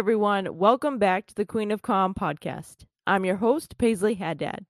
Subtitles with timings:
[0.00, 0.56] everyone.
[0.56, 2.86] Welcome back to the Queen of Comm podcast.
[3.06, 4.64] I'm your host, Paisley Haddad.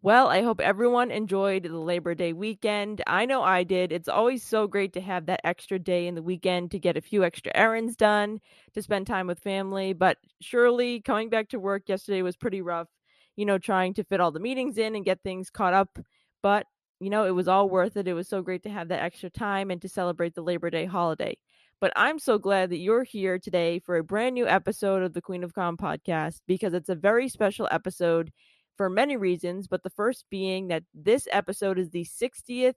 [0.00, 3.02] Well, I hope everyone enjoyed the Labor Day weekend.
[3.06, 3.92] I know I did.
[3.92, 7.02] It's always so great to have that extra day in the weekend to get a
[7.02, 8.40] few extra errands done,
[8.72, 9.92] to spend time with family.
[9.92, 12.88] But surely coming back to work yesterday was pretty rough,
[13.36, 15.98] you know, trying to fit all the meetings in and get things caught up.
[16.42, 16.64] But,
[17.00, 18.08] you know, it was all worth it.
[18.08, 20.86] It was so great to have that extra time and to celebrate the Labor Day
[20.86, 21.36] holiday.
[21.80, 25.22] But I'm so glad that you're here today for a brand new episode of the
[25.22, 28.32] Queen of Comm podcast because it's a very special episode
[28.76, 32.74] for many reasons, but the first being that this episode is the 60th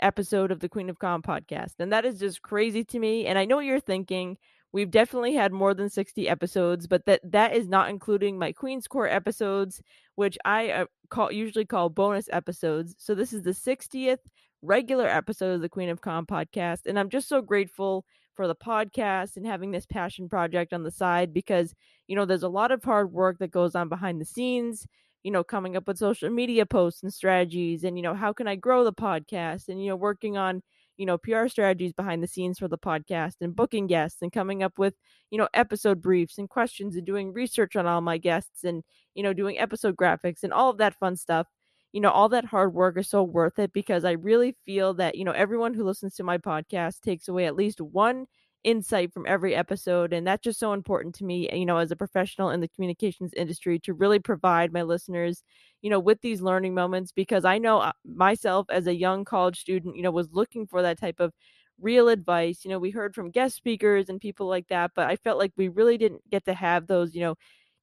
[0.00, 1.74] episode of the Queen of Comm podcast.
[1.78, 3.26] And that is just crazy to me.
[3.26, 4.36] And I know what you're thinking.
[4.72, 8.88] We've definitely had more than 60 episodes, but that that is not including my Queen's
[8.88, 9.82] Court episodes,
[10.16, 12.94] which I uh, call usually call bonus episodes.
[12.98, 14.18] So this is the 60th
[14.62, 18.54] regular episode of the Queen of Comm podcast, and I'm just so grateful for the
[18.54, 21.74] podcast and having this passion project on the side because
[22.06, 24.86] you know there's a lot of hard work that goes on behind the scenes
[25.22, 28.46] you know coming up with social media posts and strategies and you know how can
[28.48, 30.62] i grow the podcast and you know working on
[30.96, 34.62] you know pr strategies behind the scenes for the podcast and booking guests and coming
[34.62, 34.94] up with
[35.30, 38.82] you know episode briefs and questions and doing research on all my guests and
[39.14, 41.46] you know doing episode graphics and all of that fun stuff
[41.92, 45.14] you know all that hard work is so worth it because i really feel that
[45.16, 48.26] you know everyone who listens to my podcast takes away at least one
[48.64, 51.96] insight from every episode and that's just so important to me you know as a
[51.96, 55.42] professional in the communications industry to really provide my listeners
[55.82, 59.58] you know with these learning moments because i know uh, myself as a young college
[59.58, 61.32] student you know was looking for that type of
[61.80, 65.16] real advice you know we heard from guest speakers and people like that but i
[65.16, 67.34] felt like we really didn't get to have those you know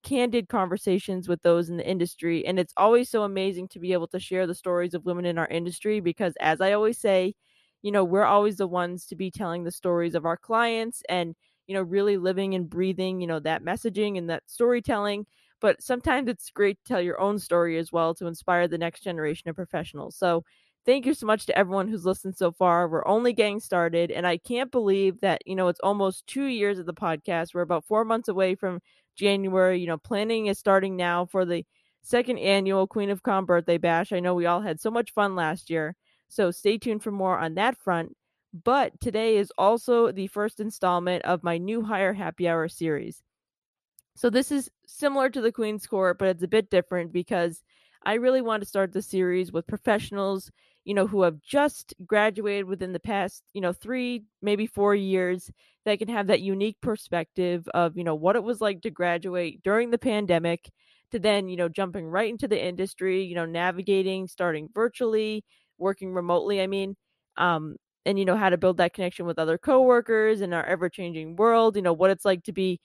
[0.04, 4.08] candid conversations with those in the industry and it's always so amazing to be able
[4.08, 7.34] to share the stories of women in our industry because as i always say
[7.82, 11.36] you know, we're always the ones to be telling the stories of our clients and,
[11.68, 15.26] you know, really living and breathing, you know, that messaging and that storytelling.
[15.62, 19.02] But sometimes it's great to tell your own story as well to inspire the next
[19.02, 20.16] generation of professionals.
[20.18, 20.44] So,
[20.86, 22.88] thank you so much to everyone who's listened so far.
[22.88, 26.80] We're only getting started, and I can't believe that, you know, it's almost two years
[26.80, 27.54] of the podcast.
[27.54, 28.80] We're about four months away from
[29.20, 29.80] January.
[29.80, 31.66] You know, planning is starting now for the
[32.02, 34.14] second annual Queen of Comm birthday bash.
[34.14, 35.96] I know we all had so much fun last year.
[36.30, 38.16] So stay tuned for more on that front.
[38.64, 43.22] But today is also the first installment of my new hire happy hour series.
[44.16, 47.62] So this is similar to the Queen's Court, but it's a bit different because
[48.04, 50.52] I really want to start the series with professionals,
[50.90, 55.52] you know, who have just graduated within the past, you know, three, maybe four years
[55.86, 59.62] that can have that unique perspective of, you know, what it was like to graduate
[59.64, 60.70] during the pandemic
[61.12, 65.44] to then, you know, jumping right into the industry, you know, navigating, starting virtually,
[65.78, 66.96] working remotely, I mean,
[67.38, 71.36] um, and you know how to build that connection with other coworkers in our ever-changing
[71.36, 72.80] world, you know what it's like to be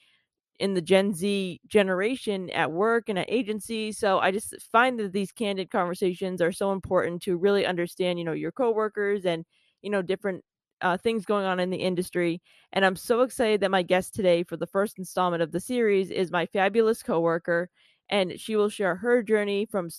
[0.60, 3.98] in the Gen Z generation at work and at agencies.
[3.98, 8.24] So I just find that these candid conversations are so important to really understand, you
[8.24, 9.44] know, your coworkers and
[9.82, 10.44] you know different
[10.80, 12.40] uh, things going on in the industry.
[12.72, 16.10] And I'm so excited that my guest today for the first installment of the series
[16.10, 17.68] is my fabulous coworker,
[18.08, 19.90] and she will share her journey from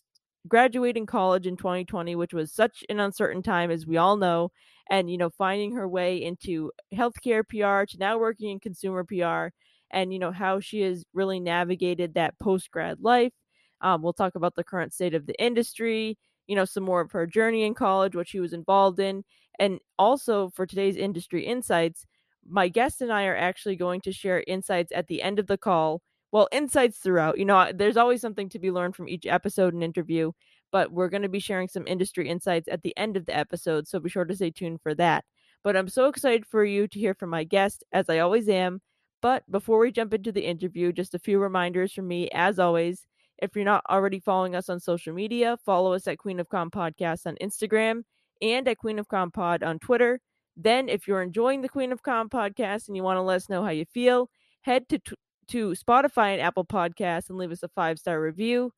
[0.47, 4.51] graduating college in 2020, which was such an uncertain time, as we all know,
[4.89, 9.51] and you know, finding her way into healthcare PR to now working in consumer PR,
[9.91, 13.33] and you know how she has really navigated that post grad life.
[13.81, 17.11] Um, we'll talk about the current state of the industry, you know, some more of
[17.11, 19.23] her journey in college, what she was involved in,
[19.59, 22.05] and also for today's industry insights.
[22.47, 25.57] My guest and I are actually going to share insights at the end of the
[25.57, 26.01] call
[26.35, 27.37] well, insights throughout.
[27.39, 30.33] You know, there's always something to be learned from each episode and interview,
[30.69, 33.87] but we're going to be sharing some industry insights at the end of the episode,
[33.87, 35.23] so be sure to stay tuned for that.
[35.63, 38.81] But I'm so excited for you to hear from my guest, as I always am.
[39.21, 43.05] But before we jump into the interview, just a few reminders from me, as always.
[43.39, 46.69] If you're not already following us on social media, follow us at Queen of Comm
[46.69, 48.03] Podcast on Instagram
[48.41, 50.19] and at Queen of Comm Pod on Twitter.
[50.55, 53.49] Then, if you're enjoying the Queen of Comm podcast and you want to let us
[53.49, 54.29] know how you feel,
[54.61, 55.15] head to t-
[55.47, 58.71] to Spotify and Apple Podcasts and leave us a five star review.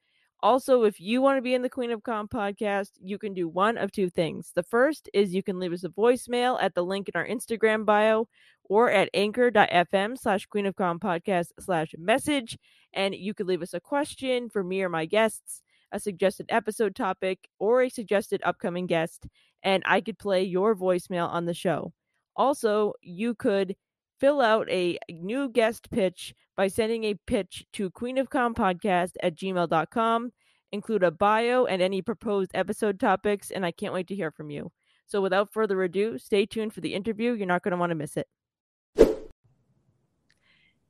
[0.44, 3.48] Also, if you want to be in the Queen of Comm podcast, you can do
[3.48, 4.52] one of two things.
[4.54, 7.86] The first is you can leave us a voicemail at the link in our Instagram
[7.86, 8.28] bio
[8.64, 12.58] or at anchor.fm slash Queen of Comm podcast slash message.
[12.94, 16.96] And you could leave us a question for me or my guests, a suggested episode
[16.96, 19.26] topic, or a suggested upcoming guest,
[19.64, 21.94] and I could play your voicemail on the show.
[22.36, 23.76] Also, you could
[24.20, 30.32] fill out a new guest pitch by sending a pitch to queenofcommpodcast at gmail.com.
[30.72, 34.50] Include a bio and any proposed episode topics, and I can't wait to hear from
[34.50, 34.72] you.
[35.06, 37.32] So, without further ado, stay tuned for the interview.
[37.32, 38.28] You're not going to want to miss it.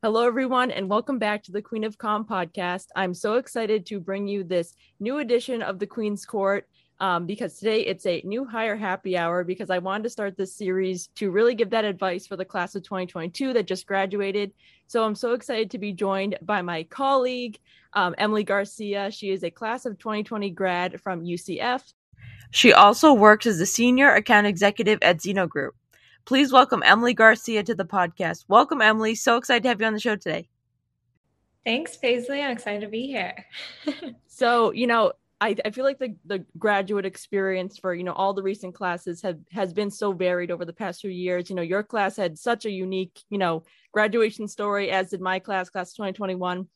[0.04, 2.86] Hello, everyone, and welcome back to the Queen of Comm podcast.
[2.96, 6.68] I'm so excited to bring you this new edition of the Queen's Court
[7.00, 10.56] um, because today it's a new hire happy hour because I wanted to start this
[10.56, 14.52] series to really give that advice for the class of 2022 that just graduated.
[14.88, 17.60] So I'm so excited to be joined by my colleague,
[17.94, 19.12] um, Emily Garcia.
[19.12, 21.84] She is a class of 2020 grad from UCF.
[22.52, 25.76] She also works as a senior account executive at Zeno Group.
[26.26, 28.46] Please welcome Emily Garcia to the podcast.
[28.48, 29.16] Welcome, Emily.
[29.16, 30.50] So excited to have you on the show today.
[31.64, 32.42] Thanks, Paisley.
[32.42, 33.46] I'm excited to be here.
[34.28, 38.34] so, you know, I, I feel like the, the graduate experience for, you know, all
[38.34, 41.50] the recent classes have has been so varied over the past few years.
[41.50, 43.64] You know, your class had such a unique, you know,
[43.94, 46.68] graduation story, as did my class, class 2021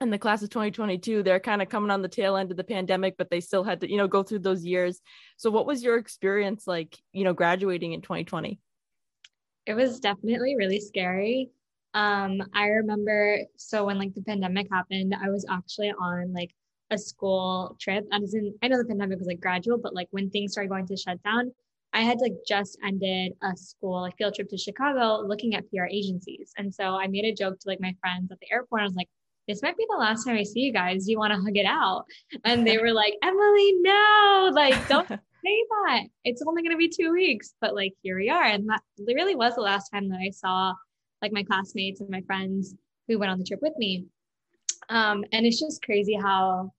[0.00, 2.64] and the class of 2022 they're kind of coming on the tail end of the
[2.64, 5.00] pandemic but they still had to you know go through those years
[5.36, 8.58] so what was your experience like you know graduating in 2020
[9.66, 11.50] it was definitely really scary.
[11.94, 16.50] Um, I remember so when like the pandemic happened, I was actually on like
[16.92, 18.04] a school trip.
[18.12, 20.68] I as in, I know the pandemic was like gradual, but like when things started
[20.68, 21.52] going to shut down,
[21.92, 25.86] I had like just ended a school like field trip to Chicago looking at PR
[25.90, 26.52] agencies.
[26.56, 28.82] And so I made a joke to like my friends at the airport.
[28.82, 29.08] I was like,
[29.48, 31.04] this might be the last time I see you guys.
[31.04, 32.04] Do you want to hug it out?
[32.44, 35.18] And they were like, Emily, no, like don't say
[35.86, 36.02] that.
[36.24, 38.44] It's only going to be two weeks, but like here we are.
[38.44, 40.74] And that really was the last time that I saw
[41.20, 42.74] like my classmates and my friends
[43.08, 44.06] who went on the trip with me.
[44.88, 46.72] Um, and it's just crazy how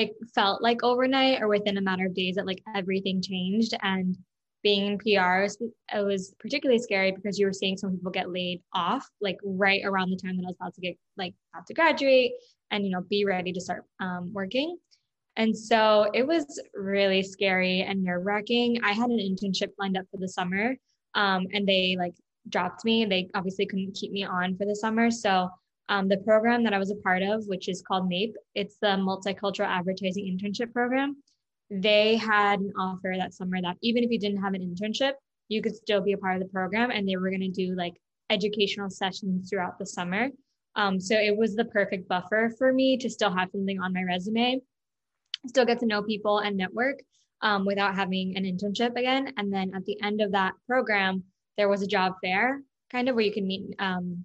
[0.00, 3.74] it felt like overnight or within a matter of days that like everything changed.
[3.82, 4.16] And
[4.62, 5.46] being in PR,
[5.94, 9.82] it was particularly scary because you were seeing some people get laid off like right
[9.84, 12.32] around the time that I was about to get like about to graduate
[12.70, 14.76] and you know be ready to start um, working.
[15.36, 18.80] And so it was really scary and nerve wracking.
[18.82, 20.76] I had an internship lined up for the summer
[21.14, 22.14] um, and they like
[22.48, 23.04] dropped me.
[23.04, 25.10] They obviously couldn't keep me on for the summer.
[25.10, 25.48] So
[25.90, 28.96] um, the program that I was a part of, which is called MAIP, it's the
[28.96, 31.22] Multicultural Advertising Internship Program.
[31.70, 35.12] They had an offer that summer that even if you didn't have an internship,
[35.48, 37.74] you could still be a part of the program and they were going to do
[37.76, 37.94] like
[38.30, 40.28] educational sessions throughout the summer.
[40.76, 44.02] Um, so it was the perfect buffer for me to still have something on my
[44.02, 44.60] resume
[45.46, 47.00] still get to know people and network
[47.42, 49.32] um, without having an internship again.
[49.36, 51.24] And then at the end of that program,
[51.56, 54.24] there was a job fair, kind of where you can meet um,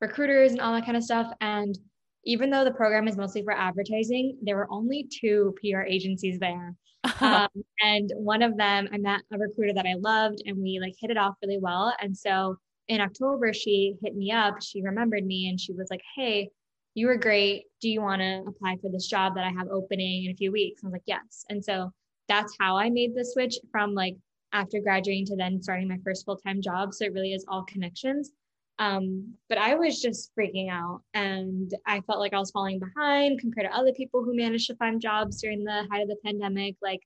[0.00, 1.30] recruiters and all that kind of stuff.
[1.40, 1.76] And
[2.24, 6.74] even though the program is mostly for advertising, there were only two PR agencies there.
[7.20, 7.48] um,
[7.82, 11.10] and one of them, I met a recruiter that I loved, and we like hit
[11.10, 11.94] it off really well.
[12.00, 12.56] And so
[12.88, 14.62] in October, she hit me up.
[14.62, 16.50] She remembered me, and she was like, "Hey,
[16.94, 17.64] you were great.
[17.80, 20.52] Do you want to apply for this job that I have opening in a few
[20.52, 20.82] weeks?
[20.82, 21.44] I was like, yes.
[21.50, 21.90] And so
[22.28, 24.16] that's how I made the switch from like
[24.52, 26.94] after graduating to then starting my first full time job.
[26.94, 28.30] So it really is all connections.
[28.78, 33.40] Um, but I was just freaking out and I felt like I was falling behind
[33.40, 36.76] compared to other people who managed to find jobs during the height of the pandemic.
[36.82, 37.00] Like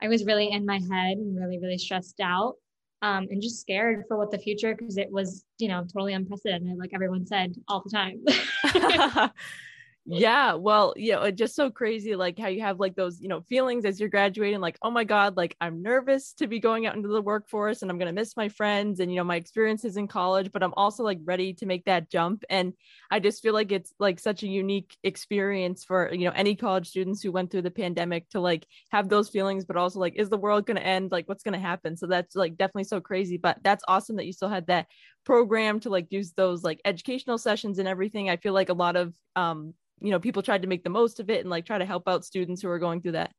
[0.00, 2.54] I was really in my head and really, really stressed out
[3.02, 6.78] um, and just scared for what the future because it was you know totally unprecedented
[6.78, 8.24] like everyone said all the time
[10.04, 13.28] yeah well you know it's just so crazy like how you have like those you
[13.28, 16.86] know feelings as you're graduating like oh my god like i'm nervous to be going
[16.86, 19.36] out into the workforce and i'm going to miss my friends and you know my
[19.36, 22.42] experiences in college but i'm also like ready to make that jump.
[22.50, 22.72] And
[23.12, 26.88] i just feel like it's like such a unique experience for you know any college
[26.88, 30.28] students who went through the pandemic to like have those feelings but also like is
[30.30, 31.12] the world going to end?
[31.12, 31.96] Like what's going to happen?
[31.96, 34.88] So that's like definitely so crazy but that's awesome that you still had that
[35.24, 38.96] program to like use those like educational sessions and everything i feel like a lot
[38.96, 41.78] of um you know people tried to make the most of it and like try
[41.78, 43.32] to help out students who are going through that.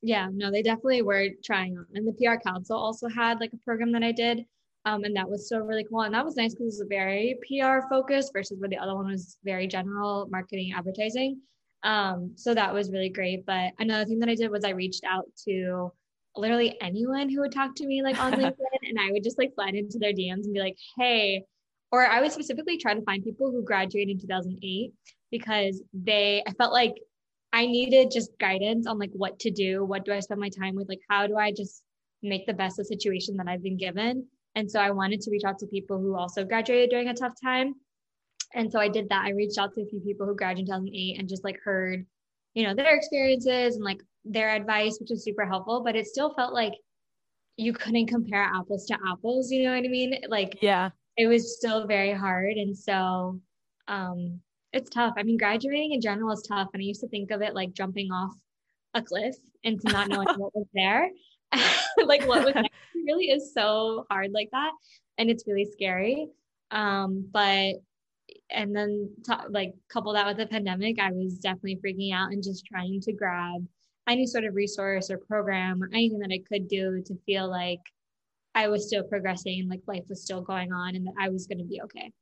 [0.00, 3.92] Yeah no they definitely were trying and the pr council also had like a program
[3.92, 4.46] that i did
[4.84, 6.02] um, and that was still really cool.
[6.02, 9.10] And that was nice because it was very pr focused versus where the other one
[9.10, 11.40] was very general marketing advertising.
[11.82, 13.44] Um, so that was really great.
[13.44, 15.92] But another thing that i did was i reached out to
[16.38, 19.52] literally anyone who would talk to me like on linkedin and i would just like
[19.54, 21.44] slide into their dms and be like hey
[21.92, 24.92] or i would specifically try to find people who graduated in 2008
[25.30, 26.94] because they I felt like
[27.52, 30.74] I needed just guidance on like what to do, what do I spend my time
[30.74, 31.82] with, like how do I just
[32.22, 34.26] make the best of the situation that I've been given.
[34.54, 37.34] And so I wanted to reach out to people who also graduated during a tough
[37.42, 37.74] time.
[38.54, 39.24] And so I did that.
[39.24, 42.04] I reached out to a few people who graduated in 2008 and just like heard,
[42.54, 45.82] you know, their experiences and like their advice, which was super helpful.
[45.84, 46.74] But it still felt like
[47.56, 49.50] you couldn't compare apples to apples.
[49.50, 50.18] You know what I mean?
[50.28, 52.56] Like, yeah, it was still very hard.
[52.56, 53.40] And so,
[53.88, 54.40] um,
[54.72, 55.14] it's tough.
[55.16, 56.68] I mean, graduating in general is tough.
[56.72, 58.32] And I used to think of it like jumping off
[58.94, 61.10] a cliff and not knowing what was there.
[62.04, 64.70] like what was next really is so hard like that.
[65.16, 66.28] And it's really scary.
[66.70, 67.74] Um, but
[68.50, 72.42] and then t- like couple that with the pandemic, I was definitely freaking out and
[72.42, 73.66] just trying to grab
[74.08, 77.80] any sort of resource or program or anything that I could do to feel like
[78.54, 81.58] I was still progressing like life was still going on and that I was going
[81.58, 82.12] to be okay.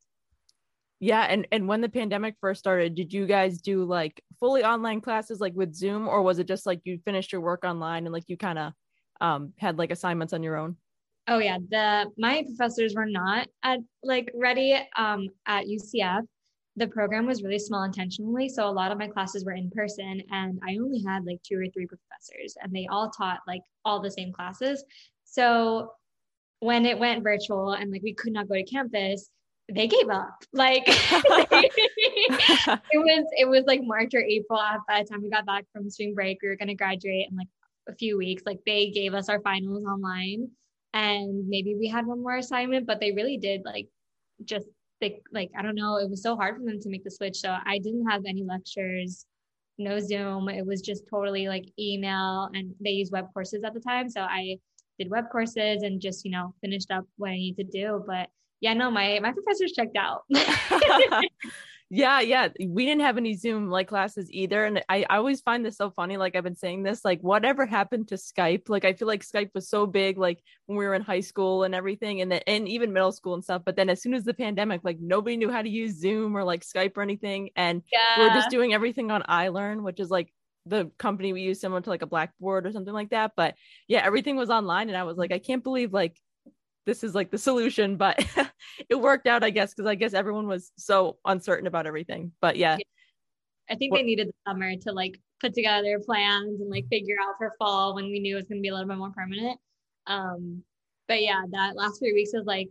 [0.98, 5.00] Yeah, and and when the pandemic first started, did you guys do like fully online
[5.00, 8.12] classes like with Zoom or was it just like you finished your work online and
[8.12, 8.72] like you kind of
[9.20, 10.76] um had like assignments on your own?
[11.28, 16.22] Oh yeah, the my professors were not at like ready um at UCF.
[16.76, 20.22] The program was really small intentionally, so a lot of my classes were in person
[20.30, 24.00] and I only had like two or three professors and they all taught like all
[24.00, 24.84] the same classes.
[25.24, 25.92] So
[26.60, 29.30] when it went virtual and like we could not go to campus,
[29.72, 30.36] they gave up.
[30.52, 31.72] Like it
[32.94, 35.90] was it was like March or April uh, by the time we got back from
[35.90, 36.38] spring break.
[36.42, 37.48] We were gonna graduate in like
[37.88, 38.42] a few weeks.
[38.46, 40.50] Like they gave us our finals online
[40.94, 43.88] and maybe we had one more assignment, but they really did like
[44.44, 44.66] just
[45.00, 47.36] think like I don't know, it was so hard for them to make the switch.
[47.36, 49.26] So I didn't have any lectures,
[49.78, 50.48] no Zoom.
[50.48, 54.08] It was just totally like email and they used web courses at the time.
[54.08, 54.56] So I
[54.98, 58.02] did web courses and just, you know, finished up what I need to do.
[58.06, 58.28] But
[58.60, 60.22] yeah, no, my my professors checked out.
[61.88, 65.64] yeah yeah we didn't have any zoom like classes either and I, I always find
[65.64, 68.92] this so funny like i've been saying this like whatever happened to skype like i
[68.92, 72.20] feel like skype was so big like when we were in high school and everything
[72.20, 74.80] and then and even middle school and stuff but then as soon as the pandemic
[74.82, 78.18] like nobody knew how to use zoom or like skype or anything and yeah.
[78.18, 80.32] we are just doing everything on ilearn which is like
[80.66, 83.54] the company we use similar to like a blackboard or something like that but
[83.86, 86.16] yeah everything was online and i was like i can't believe like
[86.86, 88.24] this is like the solution but
[88.88, 92.56] it worked out i guess because i guess everyone was so uncertain about everything but
[92.56, 92.78] yeah.
[93.68, 97.16] I think they needed the summer to like put together their plans and like figure
[97.20, 99.10] out for fall when we knew it was going to be a little bit more
[99.10, 99.58] permanent.
[100.06, 100.62] Um
[101.08, 102.68] but yeah that last three weeks was like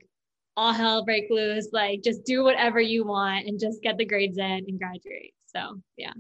[0.57, 4.37] all hell break loose like just do whatever you want and just get the grades
[4.37, 5.33] in and graduate.
[5.47, 6.13] So yeah.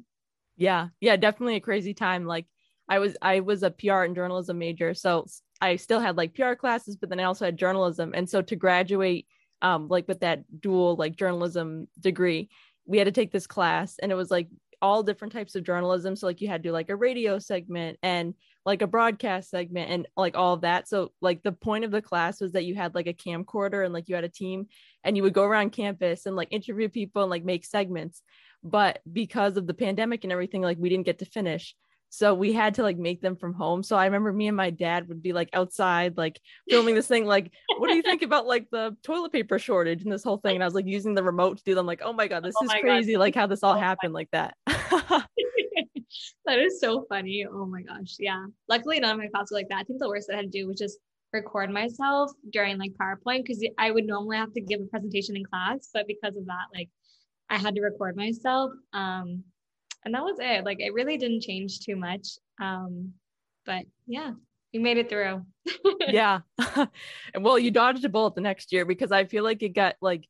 [0.57, 0.89] Yeah.
[0.99, 2.25] Yeah definitely a crazy time.
[2.25, 2.45] Like
[2.87, 5.25] i was i was a pr and journalism major so
[5.61, 8.11] I still had like PR classes, but then I also had journalism.
[8.13, 9.27] And so to graduate,
[9.61, 12.49] um, like with that dual like journalism degree,
[12.85, 14.47] we had to take this class and it was like
[14.81, 16.15] all different types of journalism.
[16.15, 18.33] So like you had to do like a radio segment and
[18.65, 20.87] like a broadcast segment and like all that.
[20.87, 23.93] So like the point of the class was that you had like a camcorder and
[23.93, 24.67] like you had a team
[25.03, 28.21] and you would go around campus and like interview people and like make segments.
[28.63, 31.75] But because of the pandemic and everything, like we didn't get to finish.
[32.09, 33.83] So we had to like make them from home.
[33.83, 37.25] So I remember me and my dad would be like outside, like filming this thing,
[37.25, 40.55] like, what do you think about like the toilet paper shortage and this whole thing?
[40.55, 42.55] And I was like using the remote to do them, like, oh my God, this
[42.61, 43.19] oh is crazy, God.
[43.19, 44.55] like how this all oh happened like that.
[46.45, 47.45] that is so funny.
[47.49, 48.15] Oh my gosh.
[48.19, 48.45] Yeah.
[48.69, 49.79] Luckily, none of my classes were like that.
[49.79, 50.99] I think the worst that I had to do was just
[51.33, 55.43] record myself during like PowerPoint because I would normally have to give a presentation in
[55.43, 56.89] class, but because of that, like
[57.49, 58.71] I had to record myself.
[58.93, 59.43] Um,
[60.05, 60.63] and that was it.
[60.63, 62.37] Like it really didn't change too much.
[62.61, 63.13] Um,
[63.65, 64.31] but yeah,
[64.71, 65.43] we made it through.
[66.07, 66.39] yeah.
[67.33, 69.95] and well, you dodged a bullet the next year because I feel like it got
[70.01, 70.27] like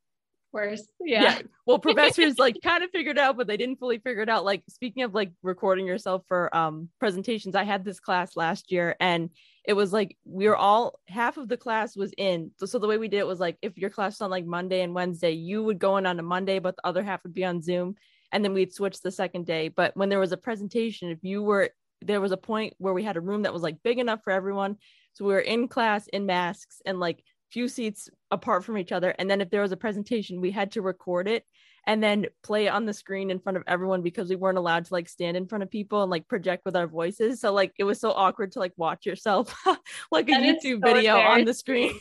[0.54, 0.88] worse.
[1.02, 1.24] Yeah.
[1.24, 1.42] yeah.
[1.66, 4.46] Well, professors like kind of figured out, but they didn't fully figure it out.
[4.46, 8.96] Like speaking of like recording yourself for um presentations, I had this class last year
[9.02, 9.30] and
[9.66, 12.52] it was like we were all half of the class was in.
[12.58, 14.46] So, so the way we did it was like if your class was on like
[14.46, 17.34] Monday and Wednesday, you would go in on a Monday, but the other half would
[17.34, 17.96] be on Zoom
[18.36, 19.70] and then we'd switch the second day.
[19.70, 21.70] But when there was a presentation, if you were
[22.02, 24.32] there was a point where we had a room that was like big enough for
[24.32, 24.76] everyone.
[25.14, 29.16] So we were in class in masks and like few seats apart from each other.
[29.18, 31.46] And then if there was a presentation, we had to record it
[31.88, 34.94] and then play on the screen in front of everyone because we weren't allowed to
[34.94, 37.40] like stand in front of people and like project with our voices.
[37.42, 39.56] So like it was so awkward to like watch yourself
[40.12, 41.94] like that a YouTube so video on the screen.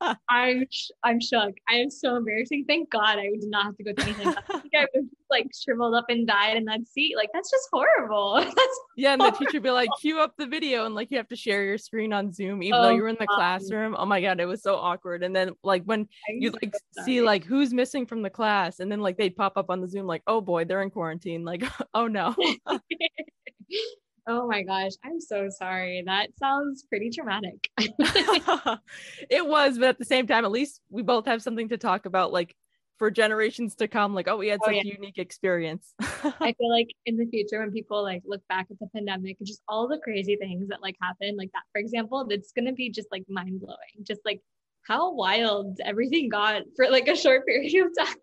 [0.28, 1.54] I'm sh- I'm shook.
[1.68, 2.66] I am so embarrassing.
[2.68, 4.34] Thank God I did not have to go through anything.
[4.48, 7.16] I think I was like shriveled up and died in that seat.
[7.16, 8.34] Like that's just horrible.
[8.40, 9.38] that's yeah, and horrible.
[9.38, 11.78] the teacher be like, cue up the video and like you have to share your
[11.78, 13.36] screen on Zoom even oh, though you were in the God.
[13.36, 13.96] classroom.
[13.98, 15.22] Oh my God, it was so awkward.
[15.22, 18.80] And then like when I'm you like so see like who's missing from the class
[18.80, 21.44] and then like they'd pop up on the Zoom like, oh boy, they're in quarantine.
[21.44, 21.62] Like,
[21.94, 22.34] oh no.
[24.26, 26.02] oh my gosh, I'm so sorry.
[26.04, 27.68] That sounds pretty traumatic.
[27.78, 32.04] it was, but at the same time, at least we both have something to talk
[32.06, 32.56] about, like
[32.98, 34.12] for generations to come.
[34.12, 34.82] Like, oh, we had oh, such yeah.
[34.82, 35.94] a unique experience.
[36.00, 39.46] I feel like in the future, when people like look back at the pandemic and
[39.46, 42.90] just all the crazy things that like happened, like that, for example, it's gonna be
[42.90, 44.02] just like mind blowing.
[44.02, 44.40] Just like
[44.88, 48.16] how wild everything got for like a short period of time.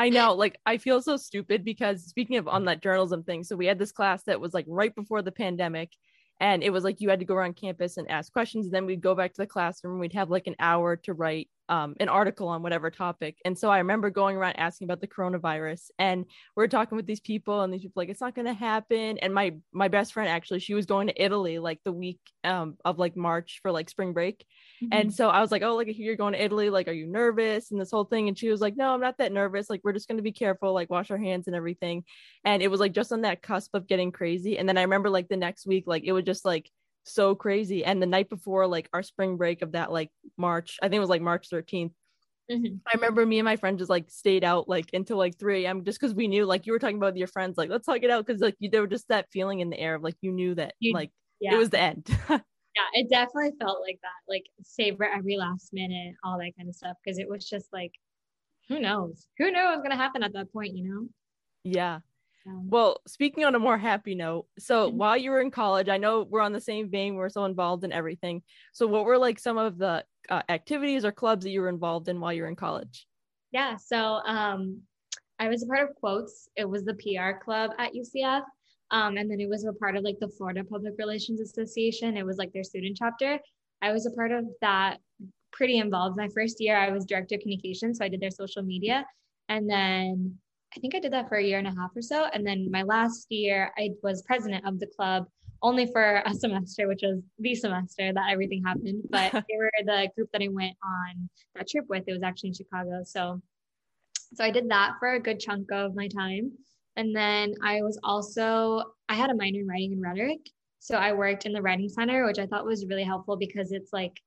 [0.00, 3.54] I know, like I feel so stupid because speaking of on that journalism thing, so
[3.54, 5.90] we had this class that was like right before the pandemic,
[6.40, 8.86] and it was like you had to go around campus and ask questions, and then
[8.86, 9.98] we'd go back to the classroom.
[9.98, 13.38] We'd have like an hour to write um, an article on whatever topic.
[13.44, 17.06] And so I remember going around asking about the coronavirus and we are talking with
[17.06, 19.18] these people and these people like, it's not going to happen.
[19.18, 22.76] And my, my best friend, actually, she was going to Italy like the week um,
[22.84, 24.44] of like March for like spring break.
[24.82, 24.88] Mm-hmm.
[24.92, 27.70] And so I was like, oh, like you're going to Italy, like, are you nervous?
[27.70, 28.26] And this whole thing.
[28.26, 29.70] And she was like, no, I'm not that nervous.
[29.70, 32.02] Like, we're just going to be careful, like wash our hands and everything.
[32.44, 34.58] And it was like just on that cusp of getting crazy.
[34.58, 36.68] And then I remember like the next week, like it was just like,
[37.12, 37.84] so crazy.
[37.84, 41.00] And the night before, like our spring break of that, like March, I think it
[41.00, 41.92] was like March 13th.
[42.50, 42.76] Mm-hmm.
[42.86, 45.84] I remember me and my friend just like stayed out like until like 3 a.m.
[45.84, 48.10] just because we knew like you were talking about your friends, like let's talk it
[48.10, 50.32] out because like you there was just that feeling in the air of like you
[50.32, 51.54] knew that you, like yeah.
[51.54, 52.08] it was the end.
[52.30, 52.38] yeah,
[52.94, 56.96] it definitely felt like that, like savor every last minute, all that kind of stuff.
[57.04, 57.92] Because it was just like,
[58.68, 59.26] who knows?
[59.38, 61.06] Who knows what's gonna happen at that point, you know?
[61.62, 62.00] Yeah.
[62.46, 64.96] Well, speaking on a more happy note, so mm-hmm.
[64.96, 67.84] while you were in college, I know we're on the same vein, we're so involved
[67.84, 68.42] in everything.
[68.72, 72.08] So, what were like some of the uh, activities or clubs that you were involved
[72.08, 73.06] in while you were in college?
[73.52, 74.80] Yeah, so um,
[75.38, 76.48] I was a part of Quotes.
[76.56, 78.42] It was the PR club at UCF,
[78.90, 82.16] um, and then it was a part of like the Florida Public Relations Association.
[82.16, 83.38] It was like their student chapter.
[83.82, 84.98] I was a part of that,
[85.52, 86.16] pretty involved.
[86.16, 89.04] My first year, I was director of communication, so I did their social media,
[89.48, 90.38] and then
[90.76, 92.26] I think I did that for a year and a half or so.
[92.32, 95.26] And then my last year, I was president of the club
[95.62, 99.04] only for a semester, which was the semester that everything happened.
[99.10, 102.04] But they were the group that I went on that trip with.
[102.06, 103.02] It was actually in Chicago.
[103.04, 103.42] So,
[104.34, 106.52] so I did that for a good chunk of my time.
[106.96, 110.40] And then I was also, I had a minor in writing and rhetoric.
[110.78, 113.92] So I worked in the writing center, which I thought was really helpful because it's
[113.92, 114.20] like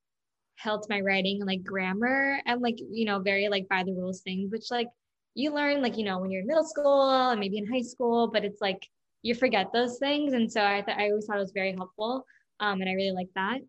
[0.56, 4.20] helped my writing and like grammar and like, you know, very like by the rules
[4.20, 4.88] things, which like
[5.34, 8.28] you learn like you know when you're in middle school and maybe in high school
[8.28, 8.88] but it's like
[9.22, 10.34] you forget those things.
[10.34, 12.24] And so i th- i always thought it was very helpful
[12.60, 13.60] um, and i really like that.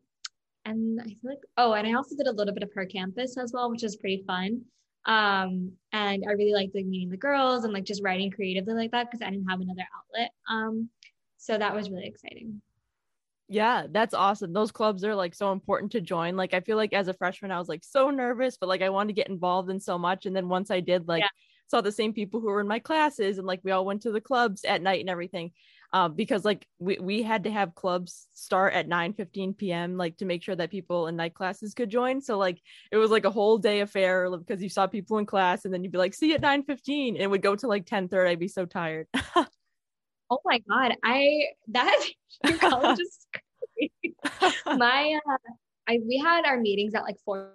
[0.66, 3.38] And i feel like oh and i also did a little bit of her campus
[3.38, 4.62] as well which is pretty fun.
[5.06, 8.92] Um, and i really liked like meeting the girls and like just writing creatively like
[8.92, 10.32] that because i didn't have another outlet.
[10.50, 10.90] Um,
[11.38, 12.62] so that was really exciting.
[13.48, 14.54] Yeah, that's awesome.
[14.54, 16.36] Those clubs are like so important to join.
[16.36, 18.90] Like I feel like as a freshman I was like so nervous, but like I
[18.90, 20.26] wanted to get involved in so much.
[20.26, 21.28] And then once I did like yeah
[21.68, 24.12] saw the same people who were in my classes and like we all went to
[24.12, 25.52] the clubs at night and everything
[25.94, 30.18] um, because like we, we had to have clubs start at 9 15 p.m like
[30.18, 32.22] to make sure that people in night classes could join.
[32.22, 35.66] So like it was like a whole day affair because you saw people in class
[35.66, 37.68] and then you'd be like see you at 9 15 and it would go to
[37.68, 39.08] like 10 30 i'd be so tired.
[40.32, 40.96] Oh my god.
[41.04, 42.04] I that
[42.46, 43.28] your college is
[44.66, 45.38] my uh,
[45.88, 47.52] I we had our meetings at like 4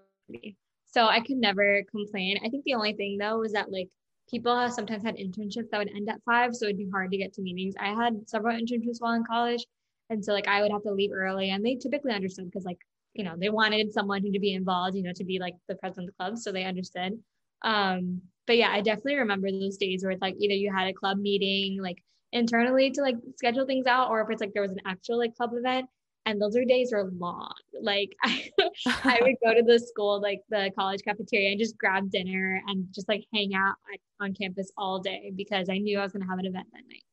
[0.86, 2.38] so I could never complain.
[2.44, 3.88] I think the only thing though was that like
[4.30, 7.16] people have sometimes had internships that would end at five, so it'd be hard to
[7.18, 7.74] get to meetings.
[7.78, 9.66] I had several internships while in college,
[10.10, 12.78] and so like I would have to leave early, and they typically understood because like
[13.14, 16.08] you know they wanted someone to be involved, you know, to be like the president
[16.08, 17.18] of the club, so they understood.
[17.62, 20.94] Um, but yeah, I definitely remember those days where it's like either you had a
[20.94, 24.72] club meeting like internally to like schedule things out, or if it's like there was
[24.72, 25.88] an actual like club event,
[26.30, 27.52] and those are days are long.
[27.82, 28.50] Like I,
[28.86, 32.86] I would go to the school, like the college cafeteria, and just grab dinner and
[32.94, 33.74] just like hang out
[34.20, 36.82] on campus all day because I knew I was going to have an event that
[36.88, 37.04] night.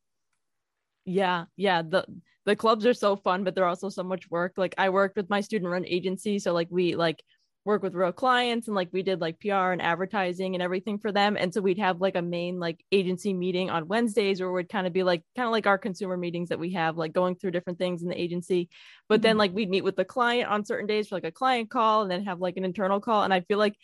[1.06, 1.82] Yeah, yeah.
[1.82, 2.06] The
[2.46, 4.54] the clubs are so fun, but they're also so much work.
[4.58, 7.24] Like I worked with my student run agency, so like we like
[7.68, 11.12] work with real clients and like we did like PR and advertising and everything for
[11.12, 11.38] them.
[11.38, 14.88] And so we'd have like a main like agency meeting on Wednesdays where we'd kind
[14.88, 17.52] of be like kind of like our consumer meetings that we have, like going through
[17.52, 18.70] different things in the agency.
[19.10, 19.22] But mm-hmm.
[19.24, 22.02] then like we'd meet with the client on certain days for like a client call
[22.02, 23.24] and then have like an internal call.
[23.24, 23.76] And I feel like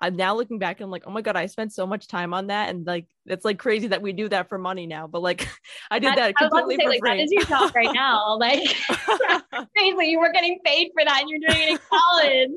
[0.00, 2.34] I'm now looking back and I'm like, oh my God, I spent so much time
[2.34, 2.70] on that.
[2.70, 5.06] And like, it's like crazy that we do that for money now.
[5.06, 5.48] But like,
[5.92, 7.10] I did that, that completely say, for like, free.
[7.10, 8.36] That is your job right now.
[8.38, 8.60] Like,
[9.76, 10.06] crazy.
[10.06, 12.50] You were getting paid for that and you're doing it in college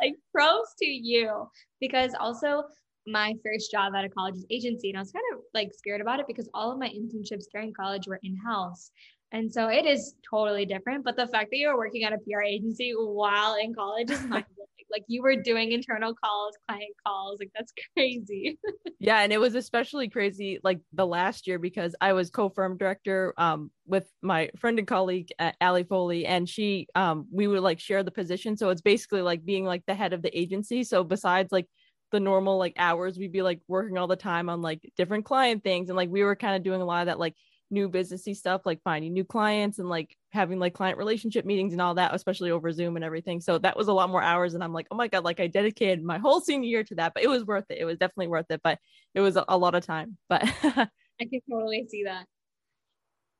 [0.00, 1.48] like pros to you
[1.80, 2.64] because also
[3.06, 6.20] my first job at a college agency and I was kind of like scared about
[6.20, 8.90] it because all of my internships during college were in-house.
[9.32, 11.04] And so it is totally different.
[11.04, 14.44] But the fact that you're working at a PR agency while in college is not
[14.92, 17.38] like you were doing internal calls, client calls.
[17.40, 18.58] Like that's crazy.
[19.00, 19.20] yeah.
[19.20, 23.70] And it was especially crazy like the last year because I was co-firm director um,
[23.86, 28.02] with my friend and colleague uh, Ali Foley, and she um, we would like share
[28.02, 28.56] the position.
[28.56, 30.84] So it's basically like being like the head of the agency.
[30.84, 31.66] So besides like
[32.12, 35.64] the normal like hours, we'd be like working all the time on like different client
[35.64, 35.88] things.
[35.88, 37.34] And like we were kind of doing a lot of that like
[37.72, 41.82] new businessy stuff like finding new clients and like having like client relationship meetings and
[41.82, 43.40] all that especially over zoom and everything.
[43.40, 45.46] So that was a lot more hours and i'm like oh my god like i
[45.46, 47.14] dedicated my whole senior year to that.
[47.14, 47.78] But it was worth it.
[47.78, 48.78] It was definitely worth it but
[49.14, 50.88] it was a, a lot of time but i
[51.20, 52.26] can totally see that.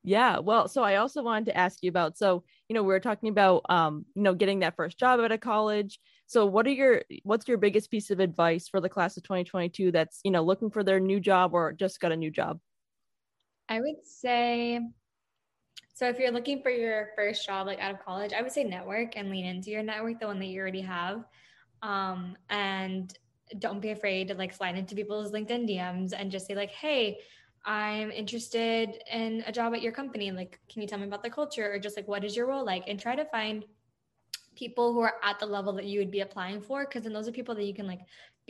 [0.04, 3.00] Yeah well so i also wanted to ask you about so you know we were
[3.00, 6.00] talking about um you know getting that first job out of college.
[6.32, 9.92] So what are your what's your biggest piece of advice for the class of 2022
[9.92, 12.58] that's, you know, looking for their new job or just got a new job?
[13.68, 14.80] I would say
[15.94, 18.64] so if you're looking for your first job like out of college, I would say
[18.64, 21.24] network and lean into your network, the one that you already have.
[21.82, 23.16] Um, and
[23.58, 27.18] don't be afraid to like slide into people's LinkedIn DMs and just say like, "Hey,
[27.64, 30.32] I'm interested in a job at your company.
[30.32, 32.64] Like, can you tell me about the culture or just like what is your role
[32.64, 33.64] like?" And try to find
[34.56, 37.28] people who are at the level that you would be applying for because then those
[37.28, 38.00] are people that you can like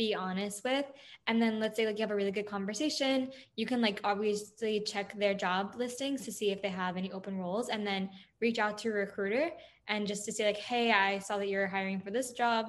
[0.03, 0.87] be honest with
[1.29, 4.75] and then let's say like you have a really good conversation you can like obviously
[4.93, 8.11] check their job listings to see if they have any open roles and then
[8.41, 9.51] reach out to a recruiter
[9.89, 12.67] and just to say like hey i saw that you're hiring for this job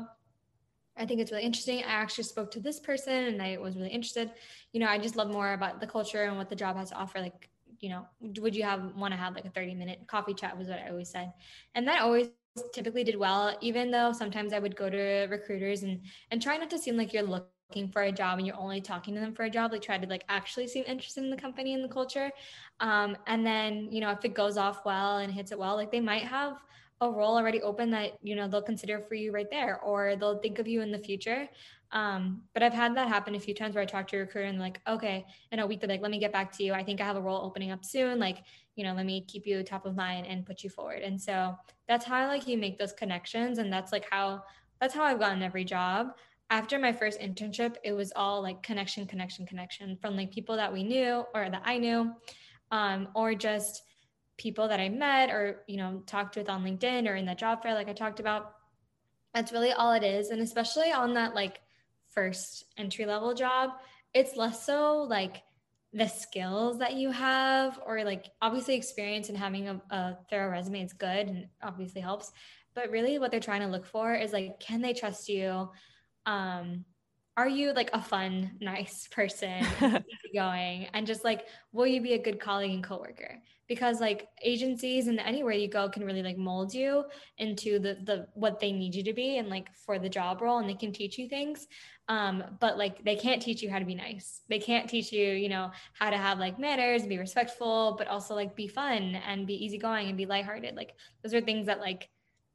[0.96, 1.80] I think it's really interesting.
[1.80, 4.30] I actually spoke to this person and I was really interested.
[4.74, 6.96] You know, I just love more about the culture and what the job has to
[6.96, 7.20] offer.
[7.20, 8.06] Like, you know,
[8.42, 10.90] would you have want to have like a 30 minute coffee chat was what I
[10.90, 11.34] always said.
[11.74, 12.30] And that always
[12.72, 16.70] typically did well, even though sometimes I would go to recruiters and and try not
[16.72, 19.44] to seem like you're looking for a job and you're only talking to them for
[19.44, 19.72] a job.
[19.72, 22.32] Like try to like actually seem interested in the company and the culture.
[22.80, 25.92] Um, and then, you know, if it goes off well and hits it well, like
[25.92, 26.58] they might have
[27.02, 30.40] a role already open that you know they'll consider for you right there or they'll
[30.40, 31.50] think of you in the future
[31.94, 34.48] um, but i've had that happen a few times where i talk to a recruiter
[34.48, 36.84] and like okay in a week they're like let me get back to you i
[36.84, 38.44] think i have a role opening up soon like
[38.76, 41.56] you know let me keep you top of mind and put you forward and so
[41.88, 44.44] that's how like you make those connections and that's like how
[44.82, 46.16] that's how i've gotten every job
[46.50, 50.72] after my first internship it was all like connection connection connection from like people that
[50.72, 52.14] we knew or that i knew
[52.74, 53.84] um, or just
[54.38, 57.62] people that I met or, you know, talked with on LinkedIn or in the job
[57.62, 58.56] fair, like I talked about.
[59.34, 60.30] That's really all it is.
[60.30, 61.60] And especially on that like
[62.14, 63.72] first entry level job,
[64.14, 65.44] it's less so like
[65.94, 70.84] the skills that you have or like obviously experience and having a, a thorough resume
[70.84, 72.32] is good and obviously helps.
[72.74, 75.70] But really what they're trying to look for is like, can they trust you?
[76.26, 76.86] Um,
[77.36, 79.66] are you like a fun, nice person,
[80.36, 83.42] going, and just like, will you be a good colleague and coworker?
[83.68, 87.06] Because like agencies and anywhere you go can really like mold you
[87.40, 90.60] into the the what they need you to be and like for the job role,
[90.60, 91.68] and they can teach you things.
[92.08, 94.42] Um, but like they can't teach you how to be nice.
[94.48, 98.36] They can't teach you, you know, how to have like manners, be respectful, but also
[98.36, 100.76] like be fun and be easygoing and be lighthearted.
[100.76, 100.94] Like
[101.24, 102.10] those are things that like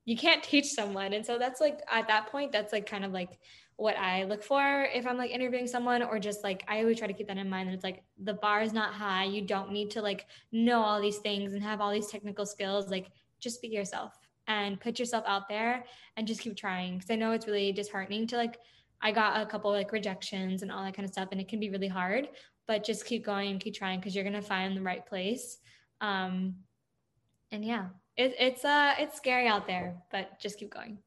[0.05, 1.15] you can't teach someone.
[1.15, 3.39] And so that's like at that point, that's like kind of like
[3.79, 7.07] what I look for if I'm like interviewing someone, or just like I always try
[7.07, 7.69] to keep that in mind.
[7.69, 9.25] And it's like the bar is not high.
[9.25, 12.91] You don't need to like know all these things and have all these technical skills.
[12.91, 15.85] Like just be yourself and put yourself out there
[16.17, 16.99] and just keep trying.
[16.99, 18.59] Cause I know it's really disheartening to like,
[19.01, 21.61] I got a couple like rejections and all that kind of stuff, and it can
[21.61, 22.29] be really hard,
[22.67, 25.59] but just keep going and keep trying because you're gonna find the right place.
[26.01, 26.57] Um,
[27.53, 30.99] and yeah, it, it's uh it's scary out there, but just keep going.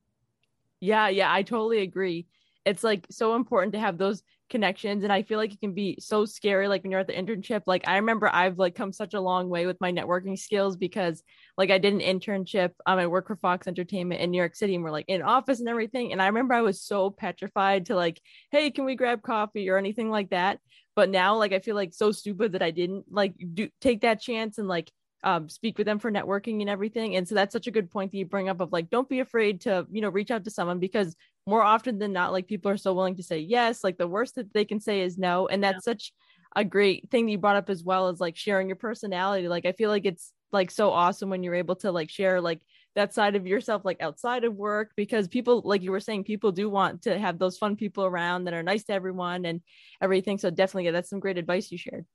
[0.80, 2.28] Yeah, yeah, I totally agree
[2.66, 5.96] it's like so important to have those connections and i feel like it can be
[6.00, 9.14] so scary like when you're at the internship like i remember i've like come such
[9.14, 11.24] a long way with my networking skills because
[11.58, 14.76] like i did an internship um, i work for fox entertainment in new york city
[14.76, 17.96] and we're like in office and everything and i remember i was so petrified to
[17.96, 18.22] like
[18.52, 20.60] hey can we grab coffee or anything like that
[20.98, 24.20] but now like i feel like so stupid that i didn't like do take that
[24.20, 24.92] chance and like
[25.24, 27.16] um, speak with them for networking and everything.
[27.16, 29.20] And so that's such a good point that you bring up of like, don't be
[29.20, 31.16] afraid to, you know, reach out to someone because
[31.48, 33.84] more often than not, like people are so willing to say yes.
[33.84, 35.48] Like the worst that they can say is no.
[35.48, 35.94] And that's yeah.
[35.94, 36.14] such
[36.56, 39.48] a great thing that you brought up as well as like sharing your personality.
[39.48, 42.62] Like I feel like it's like so awesome when you're able to like share like
[42.94, 46.52] that side of yourself like outside of work because people like you were saying people
[46.52, 49.62] do want to have those fun people around that are nice to everyone and
[50.02, 52.06] everything so definitely yeah, that's some great advice you shared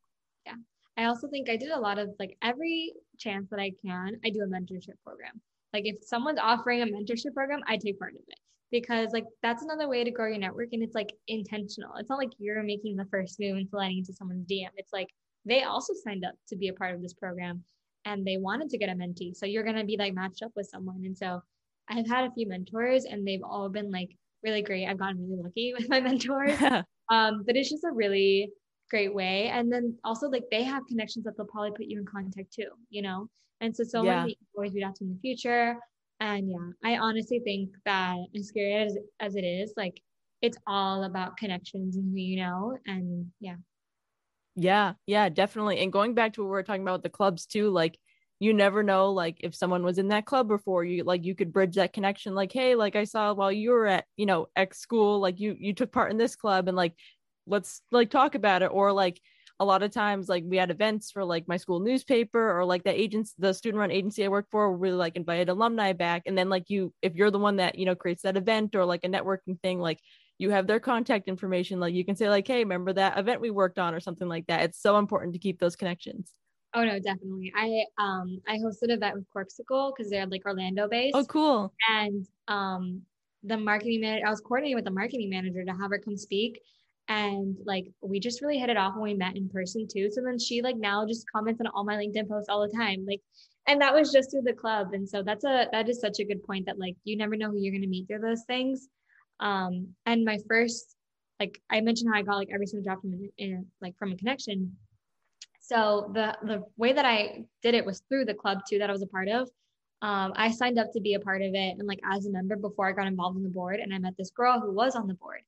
[0.45, 0.53] yeah
[0.99, 4.31] I also think I did a lot of like every chance that I can, I
[4.31, 5.41] do a mentorship program.
[5.75, 8.36] Like if someone's offering a mentorship program, I take part of it
[8.71, 11.95] because like that's another way to grow your network and it's like intentional.
[11.97, 14.69] It's not like you're making the first move and sliding into someone's DM.
[14.77, 15.09] It's like
[15.45, 17.63] they also signed up to be a part of this program
[18.05, 19.35] and they wanted to get a mentee.
[19.35, 21.03] So you're going to be like matched up with someone.
[21.05, 21.41] And so
[21.89, 24.11] I've had a few mentors and they've all been like
[24.43, 24.87] really great.
[24.87, 26.61] I've gotten really lucky with my mentors.
[27.11, 28.51] um, but it's just a really
[28.91, 29.49] great way.
[29.49, 32.71] And then also like they have connections that they'll probably put you in contact too,
[32.91, 33.29] you know?
[33.61, 34.21] And so so yeah.
[34.21, 35.77] many always reach out to in the future.
[36.21, 40.01] And yeah, I honestly think that as scary as, as it is, like
[40.43, 42.79] it's all about connections and who you know.
[42.87, 43.57] And yeah.
[44.55, 45.81] Yeah, yeah, definitely.
[45.81, 47.99] And going back to what we are talking about with the clubs too, like
[48.39, 51.53] you never know like if someone was in that club before you like you could
[51.53, 54.79] bridge that connection like hey like i saw while you were at you know x
[54.79, 56.93] school like you you took part in this club and like
[57.47, 59.21] let's like talk about it or like
[59.59, 62.85] a lot of times like we had events for like my school newspaper or like
[62.85, 66.37] the agents the student run agency i worked for really like invited alumni back and
[66.37, 69.05] then like you if you're the one that you know creates that event or like
[69.05, 69.99] a networking thing like
[70.39, 73.51] you have their contact information like you can say like hey remember that event we
[73.51, 76.33] worked on or something like that it's so important to keep those connections
[76.75, 77.51] Oh no, definitely.
[77.57, 81.17] I um I hosted an event with Corkcicle because they're like Orlando based.
[81.17, 81.73] Oh, cool.
[81.89, 83.01] And um
[83.43, 86.61] the marketing manager, I was coordinating with the marketing manager to have her come speak.
[87.09, 90.11] And like we just really hit it off when we met in person too.
[90.11, 93.05] So then she like now just comments on all my LinkedIn posts all the time.
[93.07, 93.21] Like
[93.69, 94.89] and that was just through the club.
[94.93, 97.51] And so that's a that is such a good point that like you never know
[97.51, 98.89] who you're gonna meet through those things.
[99.41, 100.97] Um and my first
[101.39, 104.17] like I mentioned how I got like every single job from in, like from a
[104.17, 104.77] connection.
[105.61, 108.93] So the the way that I did it was through the club too that I
[108.93, 109.49] was a part of
[110.03, 112.57] um, I signed up to be a part of it and like as a member
[112.57, 113.81] before I got involved in the board.
[113.81, 115.41] And I met this girl who was on the board.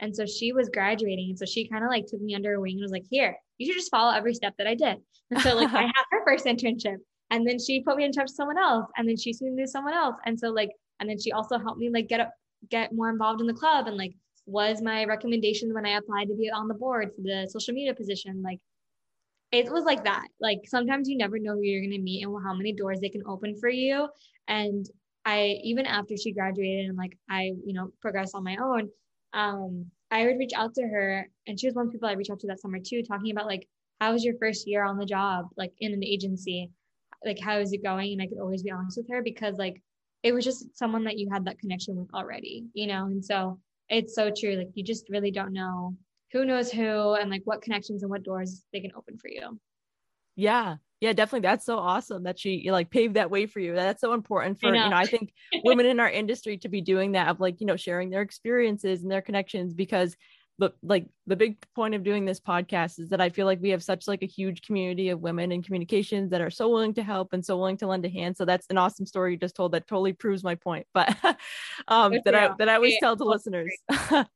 [0.00, 1.30] And so she was graduating.
[1.30, 3.36] And so she kind of like took me under her wing and was like, here,
[3.58, 4.98] you should just follow every step that I did.
[5.30, 6.96] And so like I had her first internship.
[7.30, 8.86] And then she put me in touch with someone else.
[8.96, 10.16] And then she soon knew someone else.
[10.26, 12.32] And so like, and then she also helped me like get up,
[12.68, 14.12] get more involved in the club and like
[14.46, 17.94] was my recommendation when I applied to be on the board for the social media
[17.94, 18.42] position.
[18.42, 18.58] Like
[19.52, 20.26] it was like that.
[20.40, 23.08] Like sometimes you never know who you're going to meet and how many doors they
[23.10, 24.08] can open for you.
[24.48, 24.86] And
[25.24, 28.88] I, even after she graduated and like I, you know, progressed on my own,
[29.32, 32.12] um, I would reach out to her and she was one of the people I
[32.12, 33.66] reached out to that summer too, talking about like,
[34.00, 36.70] how was your first year on the job, like in an agency?
[37.24, 38.12] Like, how is it going?
[38.12, 39.80] And I could always be honest with her because like
[40.22, 43.06] it was just someone that you had that connection with already, you know?
[43.06, 44.56] And so it's so true.
[44.56, 45.96] Like, you just really don't know
[46.32, 49.58] who knows who and like what connections and what doors they can open for you.
[50.36, 50.76] Yeah.
[51.02, 51.48] Yeah, definitely.
[51.48, 53.74] That's so awesome that she like paved that way for you.
[53.74, 54.84] That's so important for, know.
[54.84, 55.32] you know, I think
[55.64, 59.02] women in our industry to be doing that of like, you know, sharing their experiences
[59.02, 60.16] and their connections because
[60.60, 63.70] but like the big point of doing this podcast is that I feel like we
[63.70, 67.02] have such like a huge community of women in communications that are so willing to
[67.02, 68.36] help and so willing to lend a hand.
[68.36, 70.86] So that's an awesome story you just told that totally proves my point.
[70.94, 71.16] But
[71.88, 73.76] um that I that I always tell to listeners.
[73.90, 74.28] I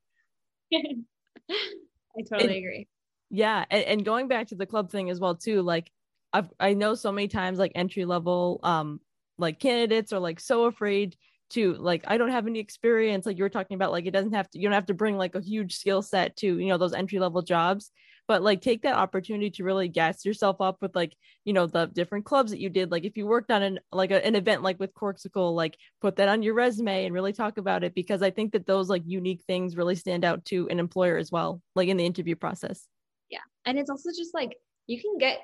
[2.29, 2.89] totally agree.
[3.29, 5.89] Yeah, and, and going back to the club thing as well too, like
[6.33, 8.99] I've I know so many times like entry level um
[9.37, 11.15] like candidates are like so afraid
[11.49, 13.25] to like I don't have any experience.
[13.25, 15.17] Like you were talking about like it doesn't have to you don't have to bring
[15.17, 17.91] like a huge skill set to you know those entry level jobs.
[18.27, 21.13] But like take that opportunity to really gas yourself up with like
[21.45, 22.91] you know the different clubs that you did.
[22.91, 26.17] Like if you worked on an like a, an event like with corkcicle like put
[26.17, 29.03] that on your resume and really talk about it because i think that those like
[29.05, 32.85] unique things really stand out to an employer as well like in the interview process.
[33.29, 33.39] Yeah.
[33.65, 35.39] And it's also just like you can get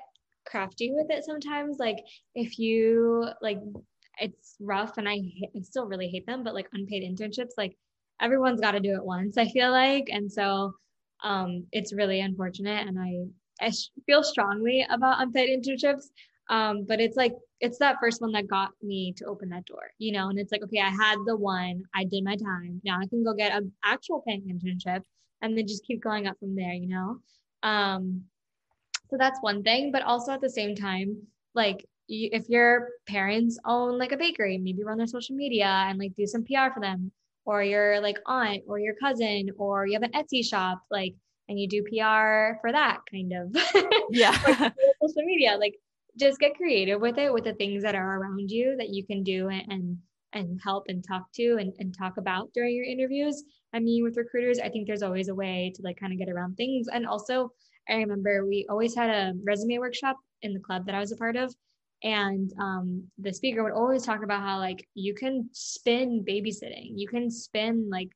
[0.46, 1.78] crafty with it sometimes.
[1.78, 1.98] Like
[2.34, 3.58] if you like
[4.18, 5.20] it's rough and I,
[5.56, 7.76] I still really hate them but like unpaid internships like
[8.20, 10.08] everyone's got to do it once i feel like.
[10.10, 10.74] And so
[11.22, 13.72] um, it's really unfortunate and I, I
[14.06, 16.04] feel strongly about unpaid internships.
[16.50, 19.90] Um, but it's like it's that first one that got me to open that door
[19.98, 20.28] you know?
[20.28, 22.80] And it's like okay i had the one i did my time.
[22.84, 25.02] Now i can go get an actual paying internship
[25.40, 27.18] and then just keep going up from there you know?
[27.62, 28.24] Um,
[29.14, 31.16] so that's one thing but also at the same time
[31.54, 36.00] like you, if your parents own like a bakery maybe run their social media and
[36.00, 37.12] like do some pr for them
[37.44, 41.14] or your like aunt or your cousin or you have an Etsy shop like
[41.48, 43.54] and you do PR for that kind of
[44.10, 44.32] yeah.
[45.02, 45.74] social media like
[46.18, 49.22] just get creative with it with the things that are around you that you can
[49.22, 49.98] do and
[50.32, 53.44] and help and talk to and, and talk about during your interviews.
[53.72, 56.28] I mean with recruiters I think there's always a way to like kind of get
[56.28, 56.88] around things.
[56.92, 57.52] And also
[57.88, 61.16] I remember we always had a resume workshop in the club that I was a
[61.16, 61.54] part of.
[62.02, 66.92] And um, the speaker would always talk about how like you can spin babysitting.
[66.96, 68.10] You can spin like